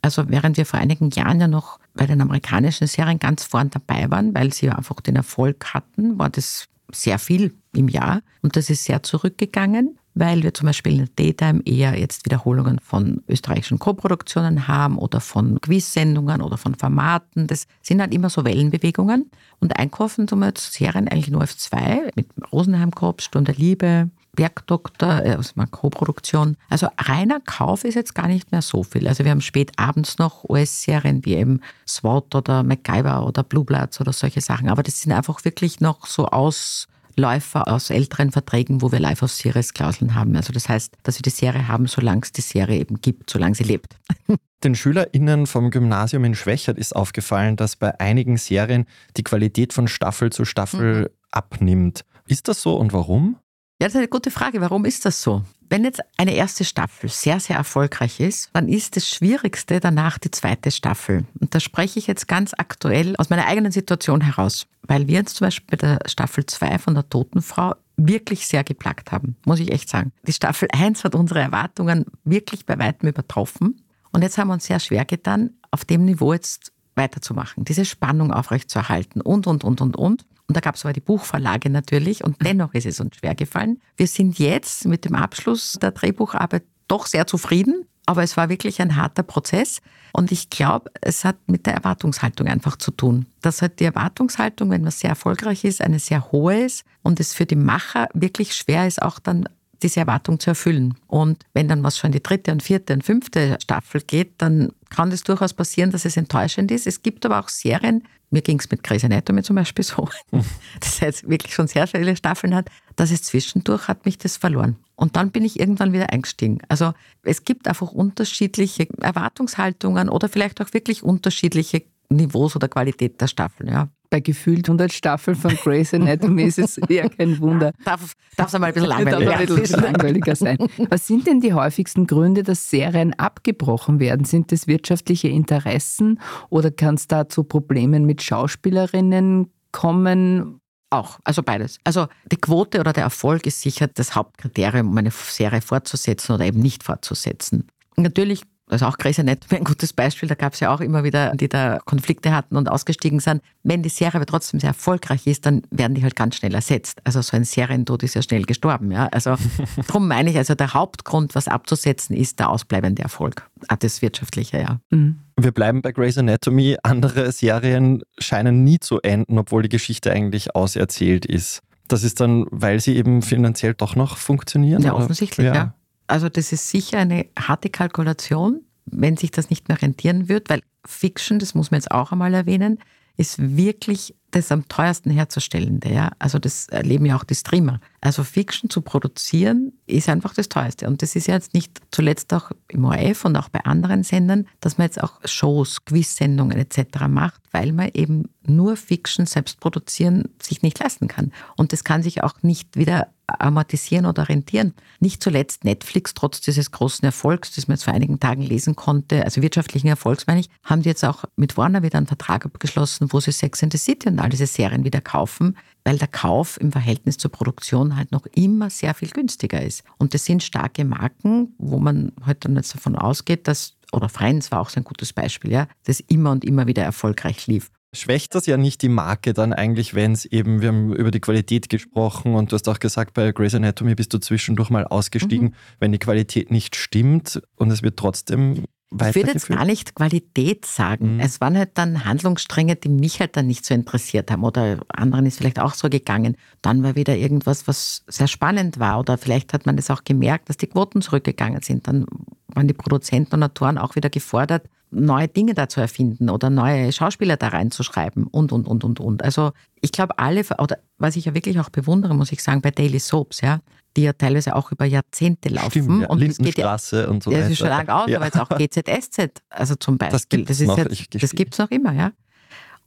Also 0.02 0.28
während 0.28 0.56
wir 0.56 0.64
vor 0.64 0.78
einigen 0.78 1.10
Jahren 1.10 1.40
ja 1.40 1.48
noch 1.48 1.80
bei 1.94 2.06
den 2.06 2.20
amerikanischen 2.20 2.86
Serien 2.86 3.18
ganz 3.18 3.42
vorn 3.42 3.70
dabei 3.70 4.08
waren, 4.08 4.34
weil 4.36 4.52
sie 4.52 4.70
einfach 4.70 5.00
den 5.00 5.16
Erfolg 5.16 5.74
hatten, 5.74 6.16
war 6.16 6.30
das 6.30 6.68
sehr 6.92 7.18
viel 7.18 7.54
im 7.74 7.88
Jahr 7.88 8.22
und 8.40 8.54
das 8.54 8.70
ist 8.70 8.84
sehr 8.84 9.02
zurückgegangen 9.02 9.98
weil 10.14 10.42
wir 10.42 10.54
zum 10.54 10.66
Beispiel 10.66 10.92
in 10.92 10.98
der 10.98 11.08
Daytime 11.16 11.62
eher 11.64 11.98
jetzt 11.98 12.24
Wiederholungen 12.24 12.78
von 12.80 13.22
österreichischen 13.28 13.78
Koproduktionen 13.78 14.68
haben 14.68 14.98
oder 14.98 15.20
von 15.20 15.60
Quiz-Sendungen 15.60 16.42
oder 16.42 16.58
von 16.58 16.74
Formaten. 16.74 17.46
Das 17.46 17.66
sind 17.82 18.00
halt 18.00 18.12
immer 18.12 18.30
so 18.30 18.44
Wellenbewegungen. 18.44 19.30
Und 19.60 19.78
einkaufen 19.78 20.26
tun 20.26 20.40
wir 20.40 20.48
jetzt 20.48 20.72
Serien 20.74 21.08
eigentlich 21.08 21.30
nur 21.30 21.42
auf 21.42 21.56
zwei, 21.56 22.10
mit 22.14 22.28
Rosenheim 22.52 22.90
Korps, 22.90 23.24
Sturm 23.24 23.44
der 23.44 23.54
Liebe, 23.54 24.10
Bergdoktor, 24.34 25.20
äh, 25.20 25.36
einer 25.56 25.66
Co-Produktion. 25.66 26.56
Also 26.70 26.88
reiner 26.98 27.40
Kauf 27.40 27.84
ist 27.84 27.94
jetzt 27.94 28.14
gar 28.14 28.28
nicht 28.28 28.50
mehr 28.50 28.62
so 28.62 28.82
viel. 28.82 29.06
Also 29.06 29.24
wir 29.24 29.30
haben 29.30 29.42
spät 29.42 29.72
abends 29.76 30.18
noch 30.18 30.48
US-Serien 30.48 31.24
wie 31.24 31.34
eben 31.34 31.60
SWAT 31.86 32.34
oder 32.34 32.62
MacGyver 32.62 33.26
oder 33.26 33.42
Blue 33.42 33.64
Bloods 33.64 34.00
oder 34.00 34.12
solche 34.12 34.40
Sachen. 34.40 34.70
Aber 34.70 34.82
das 34.82 35.00
sind 35.00 35.12
einfach 35.12 35.44
wirklich 35.44 35.80
noch 35.80 36.06
so 36.06 36.26
aus 36.26 36.88
Läufer 37.16 37.68
aus 37.68 37.90
älteren 37.90 38.30
Verträgen, 38.30 38.82
wo 38.82 38.92
wir 38.92 39.00
Life 39.00 39.24
of 39.24 39.30
Series 39.30 39.74
Klauseln 39.74 40.14
haben. 40.14 40.36
Also 40.36 40.52
das 40.52 40.68
heißt, 40.68 40.94
dass 41.02 41.18
wir 41.18 41.22
die 41.22 41.30
Serie 41.30 41.68
haben, 41.68 41.86
solange 41.86 42.22
es 42.22 42.32
die 42.32 42.40
Serie 42.40 42.78
eben 42.78 43.00
gibt, 43.00 43.30
solange 43.30 43.54
sie 43.54 43.64
lebt. 43.64 43.96
Den 44.64 44.74
SchülerInnen 44.76 45.46
vom 45.46 45.70
Gymnasium 45.70 46.24
in 46.24 46.34
Schwächert 46.36 46.78
ist 46.78 46.94
aufgefallen, 46.94 47.56
dass 47.56 47.74
bei 47.74 47.98
einigen 47.98 48.36
Serien 48.36 48.86
die 49.16 49.24
Qualität 49.24 49.72
von 49.72 49.88
Staffel 49.88 50.30
zu 50.30 50.44
Staffel 50.44 51.02
mhm. 51.02 51.08
abnimmt. 51.32 52.04
Ist 52.26 52.46
das 52.46 52.62
so 52.62 52.76
und 52.76 52.92
warum? 52.92 53.36
Ja, 53.80 53.88
das 53.88 53.94
ist 53.94 53.98
eine 53.98 54.08
gute 54.08 54.30
Frage. 54.30 54.60
Warum 54.60 54.84
ist 54.84 55.04
das 55.04 55.20
so? 55.20 55.42
Wenn 55.72 55.84
jetzt 55.84 56.02
eine 56.18 56.34
erste 56.34 56.66
Staffel 56.66 57.08
sehr, 57.08 57.40
sehr 57.40 57.56
erfolgreich 57.56 58.20
ist, 58.20 58.50
dann 58.52 58.68
ist 58.68 58.94
das 58.94 59.08
Schwierigste 59.08 59.80
danach 59.80 60.18
die 60.18 60.30
zweite 60.30 60.70
Staffel. 60.70 61.24
Und 61.40 61.54
da 61.54 61.60
spreche 61.60 61.98
ich 61.98 62.06
jetzt 62.06 62.28
ganz 62.28 62.52
aktuell 62.54 63.16
aus 63.16 63.30
meiner 63.30 63.46
eigenen 63.46 63.72
Situation 63.72 64.20
heraus, 64.20 64.66
weil 64.82 65.08
wir 65.08 65.14
jetzt 65.14 65.36
zum 65.36 65.46
Beispiel 65.46 65.68
bei 65.70 65.76
der 65.78 66.00
Staffel 66.10 66.44
2 66.44 66.76
von 66.76 66.92
der 66.92 67.08
Totenfrau 67.08 67.74
wirklich 67.96 68.46
sehr 68.46 68.64
geplagt 68.64 69.12
haben, 69.12 69.36
muss 69.46 69.60
ich 69.60 69.72
echt 69.72 69.88
sagen. 69.88 70.12
Die 70.26 70.34
Staffel 70.34 70.68
1 70.70 71.04
hat 71.04 71.14
unsere 71.14 71.40
Erwartungen 71.40 72.04
wirklich 72.24 72.66
bei 72.66 72.78
weitem 72.78 73.08
übertroffen. 73.08 73.80
Und 74.12 74.20
jetzt 74.20 74.36
haben 74.36 74.48
wir 74.48 74.54
uns 74.54 74.66
sehr 74.66 74.78
schwer 74.78 75.06
getan, 75.06 75.54
auf 75.70 75.86
dem 75.86 76.04
Niveau 76.04 76.34
jetzt 76.34 76.72
weiterzumachen, 76.96 77.64
diese 77.64 77.86
Spannung 77.86 78.30
aufrechtzuerhalten 78.30 79.22
und, 79.22 79.46
und, 79.46 79.64
und, 79.64 79.80
und, 79.80 79.96
und. 79.96 80.26
Und 80.48 80.56
da 80.56 80.60
gab 80.60 80.74
es 80.74 80.84
aber 80.84 80.92
die 80.92 81.00
Buchverlage 81.00 81.70
natürlich 81.70 82.24
und 82.24 82.36
dennoch 82.44 82.74
ist 82.74 82.86
es 82.86 83.00
uns 83.00 83.16
schwer 83.16 83.34
gefallen. 83.34 83.80
Wir 83.96 84.06
sind 84.06 84.38
jetzt 84.38 84.86
mit 84.86 85.04
dem 85.04 85.14
Abschluss 85.14 85.78
der 85.80 85.92
Drehbucharbeit 85.92 86.64
doch 86.88 87.06
sehr 87.06 87.26
zufrieden, 87.26 87.86
aber 88.06 88.22
es 88.22 88.36
war 88.36 88.48
wirklich 88.48 88.82
ein 88.82 88.96
harter 88.96 89.22
Prozess. 89.22 89.80
Und 90.12 90.30
ich 90.32 90.50
glaube, 90.50 90.90
es 91.00 91.24
hat 91.24 91.36
mit 91.46 91.66
der 91.66 91.74
Erwartungshaltung 91.74 92.48
einfach 92.48 92.76
zu 92.76 92.90
tun. 92.90 93.26
Dass 93.40 93.62
halt 93.62 93.80
die 93.80 93.84
Erwartungshaltung, 93.84 94.70
wenn 94.70 94.82
man 94.82 94.90
sehr 94.90 95.10
erfolgreich 95.10 95.64
ist, 95.64 95.80
eine 95.80 95.98
sehr 95.98 96.32
hohe 96.32 96.64
ist 96.64 96.84
und 97.02 97.20
es 97.20 97.32
für 97.32 97.46
die 97.46 97.56
Macher 97.56 98.08
wirklich 98.12 98.54
schwer 98.54 98.86
ist, 98.86 99.00
auch 99.00 99.18
dann 99.18 99.48
diese 99.82 100.00
Erwartung 100.00 100.38
zu 100.38 100.50
erfüllen. 100.50 100.94
Und 101.06 101.44
wenn 101.54 101.68
dann 101.68 101.82
was 101.82 101.98
schon 101.98 102.08
in 102.08 102.12
die 102.12 102.22
dritte 102.22 102.52
und 102.52 102.62
vierte 102.62 102.92
und 102.92 103.04
fünfte 103.04 103.58
Staffel 103.60 104.00
geht, 104.02 104.34
dann 104.38 104.72
kann 104.90 105.10
es 105.12 105.22
durchaus 105.22 105.54
passieren, 105.54 105.90
dass 105.90 106.04
es 106.04 106.16
enttäuschend 106.16 106.70
ist. 106.70 106.86
Es 106.86 107.02
gibt 107.02 107.26
aber 107.26 107.40
auch 107.40 107.48
Serien, 107.48 108.04
mir 108.30 108.42
ging 108.42 108.58
es 108.58 108.70
mit 108.70 108.82
Grey's 108.82 109.04
Anatomy 109.04 109.42
zum 109.42 109.56
Beispiel 109.56 109.84
so, 109.84 110.08
das 110.80 111.00
jetzt 111.00 111.28
wirklich 111.28 111.54
schon 111.54 111.66
sehr 111.66 111.86
viele 111.86 112.16
Staffeln 112.16 112.54
hat, 112.54 112.68
dass 112.96 113.10
es 113.10 113.22
zwischendurch 113.22 113.88
hat 113.88 114.06
mich 114.06 114.18
das 114.18 114.36
verloren. 114.36 114.76
Und 114.96 115.16
dann 115.16 115.30
bin 115.30 115.44
ich 115.44 115.60
irgendwann 115.60 115.92
wieder 115.92 116.10
eingestiegen. 116.10 116.58
Also 116.68 116.94
es 117.22 117.44
gibt 117.44 117.68
einfach 117.68 117.92
unterschiedliche 117.92 118.88
Erwartungshaltungen 119.00 120.08
oder 120.08 120.28
vielleicht 120.28 120.60
auch 120.60 120.72
wirklich 120.72 121.02
unterschiedliche 121.02 121.82
Niveaus 122.08 122.56
oder 122.56 122.68
Qualität 122.68 123.20
der 123.20 123.26
Staffeln. 123.26 123.70
Ja 123.70 123.88
bei 124.12 124.20
gefühlt 124.20 124.68
100 124.68 124.92
Staffeln 124.92 125.34
von 125.34 125.56
Grey's 125.56 125.94
Anatomy 125.94 126.42
ist 126.42 126.58
es 126.58 126.76
eher 126.76 127.08
kein 127.08 127.40
Wunder. 127.40 127.72
Darf 127.82 128.14
es 128.36 128.54
einmal 128.54 128.68
ein 128.68 128.74
bisschen 128.74 128.90
langweiliger, 128.90 129.38
ein 129.38 129.46
bisschen 129.46 129.82
langweiliger 129.82 130.36
sein. 130.36 130.58
Was 130.90 131.06
sind 131.06 131.26
denn 131.26 131.40
die 131.40 131.54
häufigsten 131.54 132.06
Gründe, 132.06 132.42
dass 132.42 132.68
Serien 132.68 133.14
abgebrochen 133.14 134.00
werden? 134.00 134.26
Sind 134.26 134.52
das 134.52 134.66
wirtschaftliche 134.66 135.28
Interessen 135.28 136.20
oder 136.50 136.70
kann 136.70 136.96
es 136.96 137.08
da 137.08 137.26
zu 137.26 137.42
Problemen 137.42 138.04
mit 138.04 138.22
Schauspielerinnen 138.22 139.50
kommen? 139.72 140.60
Auch, 140.90 141.18
also 141.24 141.42
beides. 141.42 141.78
Also 141.82 142.06
die 142.30 142.36
Quote 142.36 142.80
oder 142.80 142.92
der 142.92 143.04
Erfolg 143.04 143.46
ist 143.46 143.62
sicher 143.62 143.86
das 143.86 144.14
Hauptkriterium, 144.14 144.90
um 144.90 144.98
eine 144.98 145.10
Serie 145.10 145.62
fortzusetzen 145.62 146.34
oder 146.34 146.44
eben 146.44 146.60
nicht 146.60 146.82
fortzusetzen. 146.82 147.66
Natürlich 147.96 148.42
also 148.72 148.86
auch 148.86 148.98
Grey's 148.98 149.18
Anatomy 149.18 149.60
ein 149.60 149.64
gutes 149.64 149.92
Beispiel, 149.92 150.28
da 150.28 150.34
gab 150.34 150.54
es 150.54 150.60
ja 150.60 150.74
auch 150.74 150.80
immer 150.80 151.04
wieder, 151.04 151.34
die 151.36 151.48
da 151.48 151.78
Konflikte 151.84 152.34
hatten 152.34 152.56
und 152.56 152.68
ausgestiegen 152.68 153.20
sind. 153.20 153.42
Wenn 153.62 153.82
die 153.82 153.88
Serie 153.88 154.16
aber 154.16 154.26
trotzdem 154.26 154.60
sehr 154.60 154.70
erfolgreich 154.70 155.26
ist, 155.26 155.46
dann 155.46 155.62
werden 155.70 155.94
die 155.94 156.02
halt 156.02 156.16
ganz 156.16 156.36
schnell 156.36 156.54
ersetzt. 156.54 157.00
Also 157.04 157.22
so 157.22 157.36
ein 157.36 157.44
Serientod 157.44 158.02
ist 158.02 158.14
ja 158.14 158.22
schnell 158.22 158.42
gestorben. 158.44 158.90
Ja? 158.90 159.08
Also 159.12 159.36
darum 159.86 160.08
meine 160.08 160.30
ich, 160.30 160.36
also 160.36 160.54
der 160.54 160.74
Hauptgrund, 160.74 161.34
was 161.34 161.48
abzusetzen, 161.48 162.16
ist 162.16 162.38
der 162.38 162.50
ausbleibende 162.50 163.02
Erfolg. 163.02 163.48
Ah, 163.68 163.76
das 163.76 164.02
Wirtschaftliche, 164.02 164.58
ja. 164.58 164.80
Mhm. 164.90 165.18
Wir 165.38 165.52
bleiben 165.52 165.82
bei 165.82 165.92
Grey's 165.92 166.18
Anatomy. 166.18 166.76
Andere 166.82 167.32
Serien 167.32 168.02
scheinen 168.18 168.64
nie 168.64 168.78
zu 168.80 169.00
enden, 169.00 169.38
obwohl 169.38 169.62
die 169.62 169.68
Geschichte 169.68 170.12
eigentlich 170.12 170.54
auserzählt 170.54 171.26
ist. 171.26 171.62
Das 171.88 172.04
ist 172.04 172.20
dann, 172.20 172.46
weil 172.50 172.80
sie 172.80 172.96
eben 172.96 173.22
finanziell 173.22 173.74
doch 173.74 173.96
noch 173.96 174.16
funktionieren? 174.16 174.82
Ja, 174.82 174.94
offensichtlich, 174.94 175.46
ja. 175.46 175.54
ja. 175.54 175.74
Also 176.12 176.28
das 176.28 176.52
ist 176.52 176.68
sicher 176.68 176.98
eine 176.98 177.24
harte 177.38 177.70
Kalkulation, 177.70 178.60
wenn 178.84 179.16
sich 179.16 179.30
das 179.30 179.48
nicht 179.48 179.68
mehr 179.68 179.80
rentieren 179.80 180.28
wird, 180.28 180.50
weil 180.50 180.60
Fiction, 180.84 181.38
das 181.38 181.54
muss 181.54 181.70
man 181.70 181.80
jetzt 181.80 181.90
auch 181.90 182.12
einmal 182.12 182.34
erwähnen, 182.34 182.80
ist 183.16 183.56
wirklich 183.56 184.14
das 184.30 184.52
am 184.52 184.68
teuersten 184.68 185.10
herzustellende. 185.10 185.90
Ja? 185.90 186.10
Also 186.18 186.38
das 186.38 186.68
erleben 186.68 187.06
ja 187.06 187.16
auch 187.16 187.24
die 187.24 187.34
Streamer. 187.34 187.80
Also 188.02 188.24
Fiction 188.24 188.68
zu 188.68 188.82
produzieren 188.82 189.72
ist 189.86 190.10
einfach 190.10 190.34
das 190.34 190.50
teuerste. 190.50 190.86
Und 190.86 191.00
das 191.00 191.16
ist 191.16 191.28
ja 191.28 191.34
jetzt 191.34 191.54
nicht 191.54 191.80
zuletzt 191.90 192.34
auch 192.34 192.50
im 192.68 192.84
ORF 192.84 193.24
und 193.24 193.36
auch 193.36 193.48
bei 193.48 193.64
anderen 193.64 194.02
Sendern, 194.02 194.46
dass 194.60 194.76
man 194.76 194.88
jetzt 194.88 195.02
auch 195.02 195.18
Shows, 195.24 195.86
Quiz-Sendungen 195.86 196.58
etc. 196.58 197.06
macht, 197.08 197.40
weil 197.52 197.72
man 197.72 197.88
eben 197.94 198.28
nur 198.46 198.76
Fiction 198.76 199.24
selbst 199.24 199.60
produzieren 199.60 200.28
sich 200.42 200.60
nicht 200.60 200.78
leisten 200.78 201.08
kann. 201.08 201.32
Und 201.56 201.72
das 201.72 201.84
kann 201.84 202.02
sich 202.02 202.22
auch 202.22 202.42
nicht 202.42 202.76
wieder 202.76 203.08
amortisieren 203.40 204.06
oder 204.06 204.28
rentieren. 204.28 204.74
Nicht 205.00 205.22
zuletzt 205.22 205.64
Netflix, 205.64 206.14
trotz 206.14 206.40
dieses 206.40 206.70
großen 206.70 207.04
Erfolgs, 207.04 207.52
das 207.54 207.68
man 207.68 207.76
jetzt 207.76 207.84
vor 207.84 207.94
einigen 207.94 208.20
Tagen 208.20 208.42
lesen 208.42 208.76
konnte, 208.76 209.24
also 209.24 209.42
wirtschaftlichen 209.42 209.88
Erfolgs 209.88 210.26
meine 210.26 210.40
ich, 210.40 210.50
haben 210.64 210.82
die 210.82 210.88
jetzt 210.88 211.04
auch 211.04 211.24
mit 211.36 211.56
Warner 211.56 211.82
wieder 211.82 211.98
einen 211.98 212.06
Vertrag 212.06 212.44
abgeschlossen, 212.44 213.12
wo 213.12 213.20
sie 213.20 213.32
Sex 213.32 213.62
and 213.62 213.72
the 213.72 213.78
City 213.78 214.08
und 214.08 214.18
all 214.18 214.28
diese 214.28 214.46
Serien 214.46 214.84
wieder 214.84 215.00
kaufen, 215.00 215.56
weil 215.84 215.98
der 215.98 216.08
Kauf 216.08 216.60
im 216.60 216.72
Verhältnis 216.72 217.18
zur 217.18 217.32
Produktion 217.32 217.96
halt 217.96 218.12
noch 218.12 218.26
immer 218.34 218.70
sehr 218.70 218.94
viel 218.94 219.10
günstiger 219.10 219.62
ist. 219.62 219.82
Und 219.98 220.14
das 220.14 220.24
sind 220.24 220.42
starke 220.42 220.84
Marken, 220.84 221.54
wo 221.58 221.78
man 221.78 222.12
heute 222.20 222.26
halt 222.26 222.44
dann 222.44 222.56
jetzt 222.56 222.74
davon 222.74 222.96
ausgeht, 222.96 223.48
dass 223.48 223.74
oder 223.92 224.08
Friends 224.08 224.50
war 224.50 224.60
auch 224.60 224.70
so 224.70 224.80
ein 224.80 224.84
gutes 224.84 225.12
Beispiel, 225.12 225.52
ja, 225.52 225.68
das 225.84 226.00
immer 226.00 226.30
und 226.30 226.44
immer 226.44 226.66
wieder 226.66 226.82
erfolgreich 226.82 227.46
lief. 227.46 227.70
Schwächt 227.94 228.34
das 228.34 228.46
ja 228.46 228.56
nicht 228.56 228.80
die 228.80 228.88
Marke 228.88 229.34
dann 229.34 229.52
eigentlich, 229.52 229.94
wenn 229.94 230.12
es 230.12 230.24
eben, 230.24 230.62
wir 230.62 230.68
haben 230.68 230.94
über 230.94 231.10
die 231.10 231.20
Qualität 231.20 231.68
gesprochen 231.68 232.34
und 232.34 232.50
du 232.50 232.54
hast 232.54 232.68
auch 232.68 232.78
gesagt, 232.78 233.12
bei 233.12 233.32
Grey's 233.32 233.54
Anatomy 233.54 233.94
bist 233.94 234.14
du 234.14 234.18
zwischendurch 234.18 234.70
mal 234.70 234.86
ausgestiegen, 234.86 235.48
mhm. 235.48 235.54
wenn 235.78 235.92
die 235.92 235.98
Qualität 235.98 236.50
nicht 236.50 236.74
stimmt 236.74 237.42
und 237.56 237.70
es 237.70 237.82
wird 237.82 237.98
trotzdem 237.98 238.64
ich 238.94 239.14
würde 239.14 239.32
jetzt 239.32 239.48
gar 239.48 239.64
nicht 239.64 239.94
Qualität 239.94 240.66
sagen. 240.66 241.14
Mhm. 241.14 241.20
Es 241.20 241.40
waren 241.40 241.56
halt 241.56 241.70
dann 241.74 242.04
Handlungsstränge, 242.04 242.76
die 242.76 242.88
mich 242.88 243.20
halt 243.20 243.36
dann 243.36 243.46
nicht 243.46 243.64
so 243.64 243.72
interessiert 243.74 244.30
haben. 244.30 244.44
Oder 244.44 244.80
anderen 244.88 245.24
ist 245.24 245.38
vielleicht 245.38 245.60
auch 245.60 245.74
so 245.74 245.88
gegangen. 245.88 246.36
Dann 246.60 246.82
war 246.82 246.94
wieder 246.94 247.16
irgendwas, 247.16 247.66
was 247.66 248.04
sehr 248.06 248.28
spannend 248.28 248.78
war. 248.78 249.00
Oder 249.00 249.16
vielleicht 249.16 249.54
hat 249.54 249.64
man 249.64 249.78
es 249.78 249.90
auch 249.90 250.04
gemerkt, 250.04 250.48
dass 250.48 250.58
die 250.58 250.66
Quoten 250.66 251.00
zurückgegangen 251.00 251.62
sind. 251.62 251.86
Dann 251.86 252.04
waren 252.48 252.68
die 252.68 252.74
Produzenten 252.74 253.36
und 253.36 253.42
Autoren 253.42 253.78
auch 253.78 253.96
wieder 253.96 254.10
gefordert, 254.10 254.68
neue 254.92 255.28
Dinge 255.28 255.54
da 255.54 255.68
zu 255.68 255.80
erfinden 255.80 256.30
oder 256.30 256.50
neue 256.50 256.92
Schauspieler 256.92 257.36
da 257.36 257.48
reinzuschreiben 257.48 258.26
und, 258.26 258.52
und, 258.52 258.66
und, 258.68 258.84
und, 258.84 259.00
und. 259.00 259.24
Also 259.24 259.52
ich 259.80 259.90
glaube, 259.92 260.18
alle, 260.18 260.42
oder 260.58 260.78
was 260.98 261.16
ich 261.16 261.24
ja 261.24 261.34
wirklich 261.34 261.58
auch 261.58 261.70
bewundere, 261.70 262.14
muss 262.14 262.30
ich 262.30 262.42
sagen, 262.42 262.60
bei 262.60 262.70
Daily 262.70 262.98
Soaps, 262.98 263.40
ja, 263.40 263.60
die 263.96 264.02
ja 264.02 264.12
teilweise 264.12 264.54
auch 264.54 264.70
über 264.70 264.84
Jahrzehnte 264.84 265.48
laufen. 265.48 265.70
Stimmt, 265.70 266.02
ja. 266.02 266.08
und 266.08 266.18
Lindenstraße 266.18 267.02
ja, 267.02 267.08
und 267.08 267.22
so 267.22 267.30
weiter. 267.30 267.42
Das 267.42 267.50
ist 267.50 267.58
schon 267.58 267.68
lange 267.68 267.94
aus, 267.94 268.08
ja. 268.08 268.18
aber 268.18 268.26
jetzt 268.26 268.38
auch 268.38 268.48
GZSZ, 268.48 269.42
also 269.50 269.74
zum 269.76 269.98
Beispiel. 269.98 270.18
Das 270.18 270.28
gibt 270.28 270.50
es 270.50 270.60
noch. 270.60 270.78
Ja, 270.78 270.84
das 270.84 271.58
noch 271.58 271.70
immer, 271.70 271.92
ja. 271.92 272.12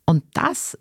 Und 0.06 0.24
das 0.34 0.78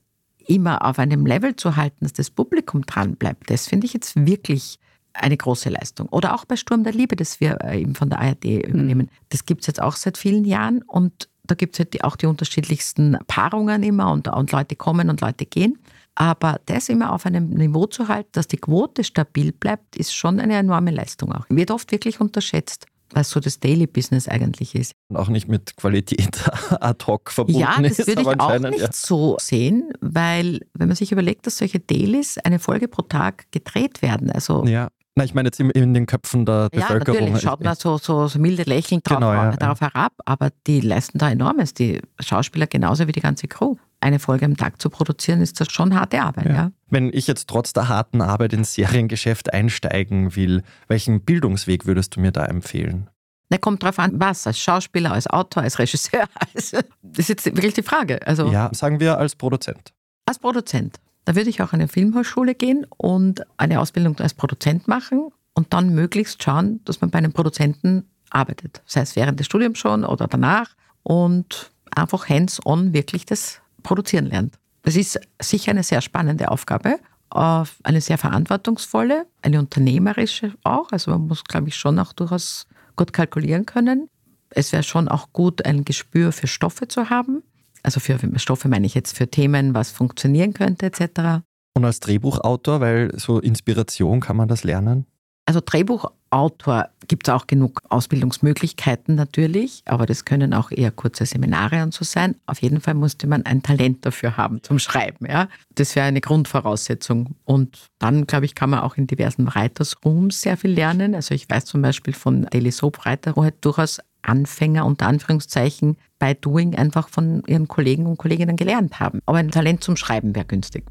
immer 0.46 0.84
auf 0.84 0.98
einem 0.98 1.24
Level 1.24 1.56
zu 1.56 1.76
halten, 1.76 2.04
dass 2.04 2.12
das 2.12 2.30
Publikum 2.30 2.82
dran 2.82 3.16
bleibt, 3.16 3.50
das 3.50 3.66
finde 3.66 3.87
ich 3.87 3.94
jetzt 3.94 4.26
wirklich 4.26 4.78
eine 5.14 5.37
große 5.37 5.70
Leistung. 5.70 6.09
Oder 6.11 6.35
auch 6.35 6.44
bei 6.44 6.57
Sturm 6.57 6.85
der 6.85 6.92
Liebe, 6.92 7.16
das 7.16 7.40
wir 7.40 7.59
äh, 7.62 7.81
eben 7.81 7.94
von 7.94 8.11
der 8.11 8.20
ARD 8.20 8.44
übernehmen. 8.44 9.11
Das 9.31 9.46
gibt 9.46 9.62
es 9.62 9.66
jetzt 9.68 9.81
auch 9.81 9.96
seit 9.96 10.18
vielen 10.18 10.44
Jahren 10.44 10.83
und 10.83 11.29
da 11.46 11.55
gibt 11.55 11.74
es 11.74 11.79
halt 11.79 12.03
auch 12.05 12.16
die 12.16 12.27
unterschiedlichsten 12.27 13.18
Paarungen 13.27 13.83
immer 13.83 14.11
und, 14.11 14.29
und 14.29 14.50
Leute 14.53 14.77
kommen 14.77 15.11
und 15.11 15.20
Leute 15.20 15.46
gehen. 15.46 15.79
Aber 16.14 16.61
das 16.66 16.88
immer 16.88 17.12
auf 17.12 17.27
einem 17.27 17.50
Niveau 17.50 17.87
zu 17.87 18.09
halten, 18.09 18.31
dass 18.33 18.48
die 18.48 18.57
Quote 18.57 19.05
stabil 19.05 19.53
bleibt, 19.53 19.96
ist 19.96 20.14
schon 20.14 20.40
eine 20.40 20.55
enorme 20.55 20.90
Leistung 20.90 21.33
auch. 21.33 21.44
Wird 21.48 21.70
oft 21.70 21.90
wirklich 21.92 22.20
unterschätzt 22.20 22.87
was 23.14 23.31
so 23.31 23.40
das 23.40 23.61
Daily 23.61 23.87
Business 23.87 24.29
eigentlich 24.29 24.74
ist. 24.74 24.92
Und 25.09 25.16
auch 25.16 25.29
nicht 25.29 25.48
mit 25.48 25.77
Qualität 25.77 26.38
ad 26.81 27.05
hoc 27.07 27.31
verbunden 27.31 27.61
ja, 27.61 27.81
das 27.81 27.98
ist. 27.98 28.09
würde 28.09 28.22
ich 28.22 28.40
auch 28.40 28.59
nicht 28.59 28.81
ja. 28.81 28.88
so 28.92 29.37
sehen, 29.40 29.92
weil 30.00 30.61
wenn 30.74 30.88
man 30.88 30.96
sich 30.96 31.12
überlegt, 31.12 31.46
dass 31.46 31.59
solche 31.59 31.81
Dailies 31.81 32.38
eine 32.38 32.59
Folge 32.59 32.88
pro 32.88 33.03
Tag 33.03 33.50
gedreht 33.53 34.03
werden, 34.03 34.31
also 34.31 34.64
ja. 34.66 34.88
Na, 35.16 35.24
ich 35.24 35.33
meine 35.33 35.46
jetzt 35.46 35.61
in, 35.61 35.70
in 35.70 35.94
den 35.94 36.07
Köpfen 36.07 36.44
der 36.44 36.68
ja, 36.72 36.81
Bevölkerung. 36.81 37.14
Ja, 37.14 37.20
natürlich 37.20 37.42
schaut 37.42 37.62
man 37.62 37.77
so, 37.77 37.98
so, 37.98 38.27
so 38.27 38.38
milde 38.38 38.64
lächelnd 38.64 39.09
drauf, 39.09 39.18
Genau, 39.18 39.33
ja, 39.33 39.53
darauf 39.53 39.81
herab, 39.81 40.12
aber 40.24 40.50
die 40.66 40.81
leisten 40.81 41.18
da 41.18 41.31
enormes, 41.31 41.72
die 41.72 42.00
Schauspieler 42.18 42.66
genauso 42.66 43.07
wie 43.07 43.12
die 43.12 43.20
ganze 43.20 43.46
Crew. 43.46 43.77
Eine 44.00 44.18
Folge 44.18 44.44
am 44.44 44.57
Tag 44.57 44.83
zu 44.83 44.90
produzieren, 44.90 45.40
ist 45.40 45.61
das 45.61 45.70
schon 45.70 45.94
harte 45.94 46.20
Arbeit. 46.20 46.46
Ja. 46.46 46.72
Wenn 46.90 47.11
ich 47.12 47.27
jetzt 47.27 47.48
trotz 47.48 47.72
der 47.72 47.88
harten 47.88 48.20
Arbeit 48.20 48.53
ins 48.53 48.74
Seriengeschäft 48.74 49.53
einsteigen 49.53 50.35
will, 50.35 50.62
welchen 50.88 51.20
Bildungsweg 51.20 51.87
würdest 51.87 52.16
du 52.16 52.20
mir 52.20 52.33
da 52.33 52.44
empfehlen? 52.44 53.09
Na, 53.50 53.59
kommt 53.59 53.83
drauf 53.83 53.98
an, 54.00 54.18
was, 54.18 54.46
als 54.46 54.59
Schauspieler, 54.59 55.12
als 55.12 55.29
Autor, 55.29 55.62
als 55.62 55.79
Regisseur. 55.79 56.24
Also, 56.55 56.79
das 57.03 57.18
ist 57.20 57.29
jetzt 57.29 57.44
wirklich 57.46 57.74
die 57.74 57.83
Frage. 57.83 58.27
Also, 58.27 58.50
Ja, 58.50 58.68
sagen 58.72 59.00
wir 59.00 59.16
als 59.16 59.37
Produzent. 59.37 59.92
Als 60.27 60.38
Produzent. 60.38 60.98
Da 61.24 61.34
würde 61.34 61.50
ich 61.50 61.62
auch 61.62 61.72
an 61.72 61.80
eine 61.80 61.88
Filmhochschule 61.88 62.54
gehen 62.54 62.87
und 62.96 63.42
eine 63.56 63.80
Ausbildung 63.80 64.18
als 64.18 64.34
Produzent 64.34 64.88
machen 64.88 65.30
und 65.54 65.72
dann 65.72 65.94
möglichst 65.94 66.42
schauen, 66.42 66.80
dass 66.84 67.00
man 67.00 67.10
bei 67.10 67.18
einem 67.18 67.32
Produzenten 67.32 68.06
arbeitet. 68.30 68.82
Sei 68.87 69.00
es 69.00 69.16
während 69.16 69.40
des 69.40 69.46
Studiums 69.46 69.78
schon 69.78 70.04
oder 70.04 70.26
danach 70.26 70.74
und 71.02 71.70
einfach 71.94 72.28
hands-on 72.28 72.92
wirklich 72.92 73.24
das 73.24 73.60
Produzieren 73.82 74.26
lernt. 74.26 74.58
Das 74.82 74.96
ist 74.96 75.18
sicher 75.40 75.70
eine 75.70 75.82
sehr 75.82 76.02
spannende 76.02 76.50
Aufgabe, 76.50 76.98
eine 77.30 78.00
sehr 78.00 78.18
verantwortungsvolle, 78.18 79.26
eine 79.42 79.58
unternehmerische 79.58 80.54
auch. 80.62 80.92
Also 80.92 81.10
man 81.10 81.26
muss, 81.26 81.44
glaube 81.44 81.68
ich, 81.68 81.76
schon 81.76 81.98
auch 81.98 82.12
durchaus 82.12 82.66
gut 82.96 83.12
kalkulieren 83.12 83.66
können. 83.66 84.08
Es 84.50 84.72
wäre 84.72 84.82
schon 84.82 85.08
auch 85.08 85.32
gut, 85.32 85.64
ein 85.64 85.84
Gespür 85.84 86.32
für 86.32 86.46
Stoffe 86.46 86.87
zu 86.87 87.10
haben. 87.10 87.42
Also 87.85 88.01
für 88.01 88.18
Stoffe 88.37 88.68
meine 88.68 88.87
ich 88.87 88.94
jetzt 88.94 89.16
für 89.16 89.29
Themen, 89.29 89.75
was 89.75 89.90
funktionieren 89.90 90.55
könnte 90.55 90.87
etc. 90.87 91.44
Und 91.75 91.85
als 91.85 92.01
Drehbuchautor, 92.01 92.81
weil 92.81 93.16
so 93.18 93.38
Inspiration 93.38 94.20
kann 94.20 94.37
man 94.37 94.49
das 94.49 94.64
lernen? 94.64 95.07
Also 95.46 95.61
Drehbuchautor 95.64 96.88
gibt 97.07 97.28
es 97.28 97.35
auch 97.35 97.46
genug 97.46 97.83
Ausbildungsmöglichkeiten 97.90 99.14
natürlich, 99.14 99.83
aber 99.85 100.07
das 100.07 100.24
können 100.24 100.54
auch 100.54 100.70
eher 100.70 100.90
kurze 100.90 101.26
Seminare 101.26 101.83
und 101.83 101.92
so 101.92 102.04
sein. 102.04 102.37
Auf 102.46 102.62
jeden 102.62 102.80
Fall 102.80 102.94
musste 102.94 103.26
man 103.26 103.44
ein 103.44 103.62
Talent 103.62 104.07
dafür 104.07 104.38
haben 104.38 104.62
zum 104.62 104.78
Schreiben. 104.78 105.26
Ja? 105.26 105.48
Das 105.74 105.96
wäre 105.96 106.07
eine 106.07 106.22
Grundvoraussetzung. 106.22 107.37
Und 107.44 107.90
dann, 107.98 108.26
glaube 108.26 108.46
ich, 108.46 108.54
kann 108.54 108.70
man 108.70 108.80
auch 108.80 108.96
in 108.96 109.07
diversen 109.07 109.46
Writers 109.46 109.96
Rooms 110.02 110.40
sehr 110.40 110.57
viel 110.57 110.72
lernen. 110.72 111.14
Also 111.14 111.35
ich 111.35 111.48
weiß 111.48 111.66
zum 111.66 111.83
Beispiel 111.83 112.14
von 112.14 112.46
Daily 112.46 112.70
Soap 112.70 113.04
Writer, 113.04 113.37
wo 113.37 113.42
halt 113.42 113.62
durchaus 113.62 114.00
Anfänger 114.22 114.87
unter 114.87 115.07
Anführungszeichen 115.07 115.98
bei 116.18 116.33
Doing 116.33 116.74
einfach 116.74 117.09
von 117.09 117.42
ihren 117.46 117.68
Kollegen 117.68 118.07
und 118.07 118.16
Kolleginnen 118.16 118.57
gelernt 118.57 118.98
haben. 118.98 119.20
Aber 119.26 119.38
ein 119.38 119.50
Talent 119.50 119.85
zum 119.85 119.96
Schreiben 119.96 120.35
wäre 120.35 120.46
günstig. 120.46 120.85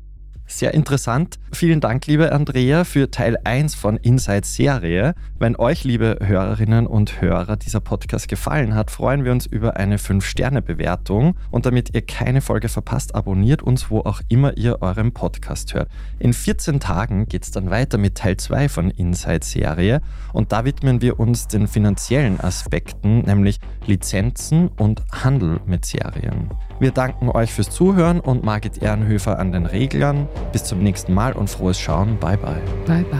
Sehr 0.45 0.73
interessant. 0.73 1.39
Vielen 1.53 1.79
Dank, 1.79 2.05
liebe 2.05 2.31
Andrea, 2.33 2.83
für 2.83 3.09
Teil 3.09 3.37
1 3.43 3.75
von 3.75 3.95
Inside 3.97 4.45
Serie. 4.45 5.15
Wenn 5.39 5.55
euch, 5.55 5.85
liebe 5.85 6.17
Hörerinnen 6.21 6.85
und 6.85 7.21
Hörer, 7.21 7.55
dieser 7.55 7.79
Podcast 7.79 8.27
gefallen 8.27 8.75
hat, 8.75 8.91
freuen 8.91 9.23
wir 9.23 9.31
uns 9.31 9.45
über 9.45 9.77
eine 9.77 9.97
5-Sterne-Bewertung. 9.97 11.35
Und 11.49 11.65
damit 11.65 11.95
ihr 11.95 12.01
keine 12.01 12.41
Folge 12.41 12.67
verpasst, 12.67 13.15
abonniert 13.15 13.61
uns, 13.61 13.89
wo 13.89 13.99
auch 13.99 14.21
immer 14.27 14.57
ihr 14.57 14.81
euren 14.81 15.13
Podcast 15.13 15.73
hört. 15.73 15.89
In 16.19 16.33
14 16.33 16.81
Tagen 16.81 17.25
geht 17.25 17.43
es 17.43 17.51
dann 17.51 17.69
weiter 17.69 17.97
mit 17.97 18.15
Teil 18.15 18.35
2 18.35 18.67
von 18.67 18.91
Inside 18.91 19.45
Serie. 19.45 20.01
Und 20.33 20.51
da 20.51 20.65
widmen 20.65 21.01
wir 21.01 21.19
uns 21.21 21.47
den 21.47 21.67
finanziellen 21.67 22.41
Aspekten, 22.41 23.19
nämlich 23.21 23.59
Lizenzen 23.87 24.69
und 24.69 25.03
Handel 25.11 25.59
mit 25.65 25.85
Serien. 25.85 26.49
Wir 26.79 26.91
danken 26.91 27.29
euch 27.29 27.53
fürs 27.53 27.69
Zuhören 27.69 28.19
und 28.19 28.43
Margit 28.43 28.81
Ehrenhöfer 28.81 29.39
an 29.39 29.51
den 29.51 29.65
Reglern. 29.65 30.27
Bis 30.51 30.63
zum 30.63 30.79
nächsten 30.79 31.13
Mal 31.13 31.33
und 31.33 31.49
frohes 31.49 31.79
Schauen. 31.79 32.17
Bye 32.19 32.37
bye. 32.37 32.61
Bye 32.85 33.05
bye. 33.05 33.19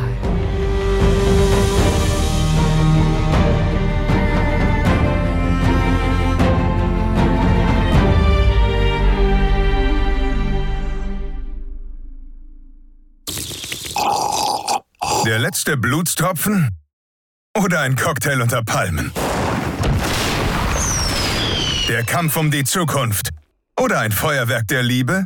Der 15.26 15.40
letzte 15.40 15.78
Blutstropfen? 15.78 16.70
Oder 17.58 17.80
ein 17.80 17.96
Cocktail 17.96 18.42
unter 18.42 18.62
Palmen? 18.62 19.12
Der 21.88 22.04
Kampf 22.04 22.38
um 22.38 22.50
die 22.50 22.64
Zukunft? 22.64 23.30
Oder 23.78 24.00
ein 24.00 24.12
Feuerwerk 24.12 24.68
der 24.68 24.84
Liebe? 24.84 25.26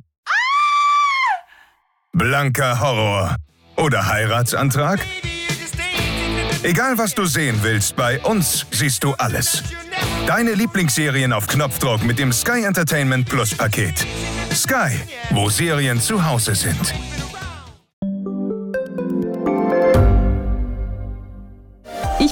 Blanker 2.14 2.80
Horror 2.80 3.36
oder 3.76 4.08
Heiratsantrag? 4.08 5.00
Egal 6.64 6.98
was 6.98 7.14
du 7.14 7.26
sehen 7.26 7.60
willst, 7.62 7.96
bei 7.96 8.20
uns 8.22 8.66
siehst 8.72 9.04
du 9.04 9.14
alles. 9.14 9.62
Deine 10.26 10.54
Lieblingsserien 10.54 11.32
auf 11.32 11.46
Knopfdruck 11.46 12.04
mit 12.04 12.18
dem 12.18 12.34
Sky 12.34 12.64
Entertainment 12.64 13.30
Plus 13.30 13.54
Paket. 13.54 14.08
Sky, 14.52 15.00
wo 15.30 15.50
Serien 15.50 16.02
zu 16.02 16.26
Hause 16.26 16.56
sind. 16.56 16.94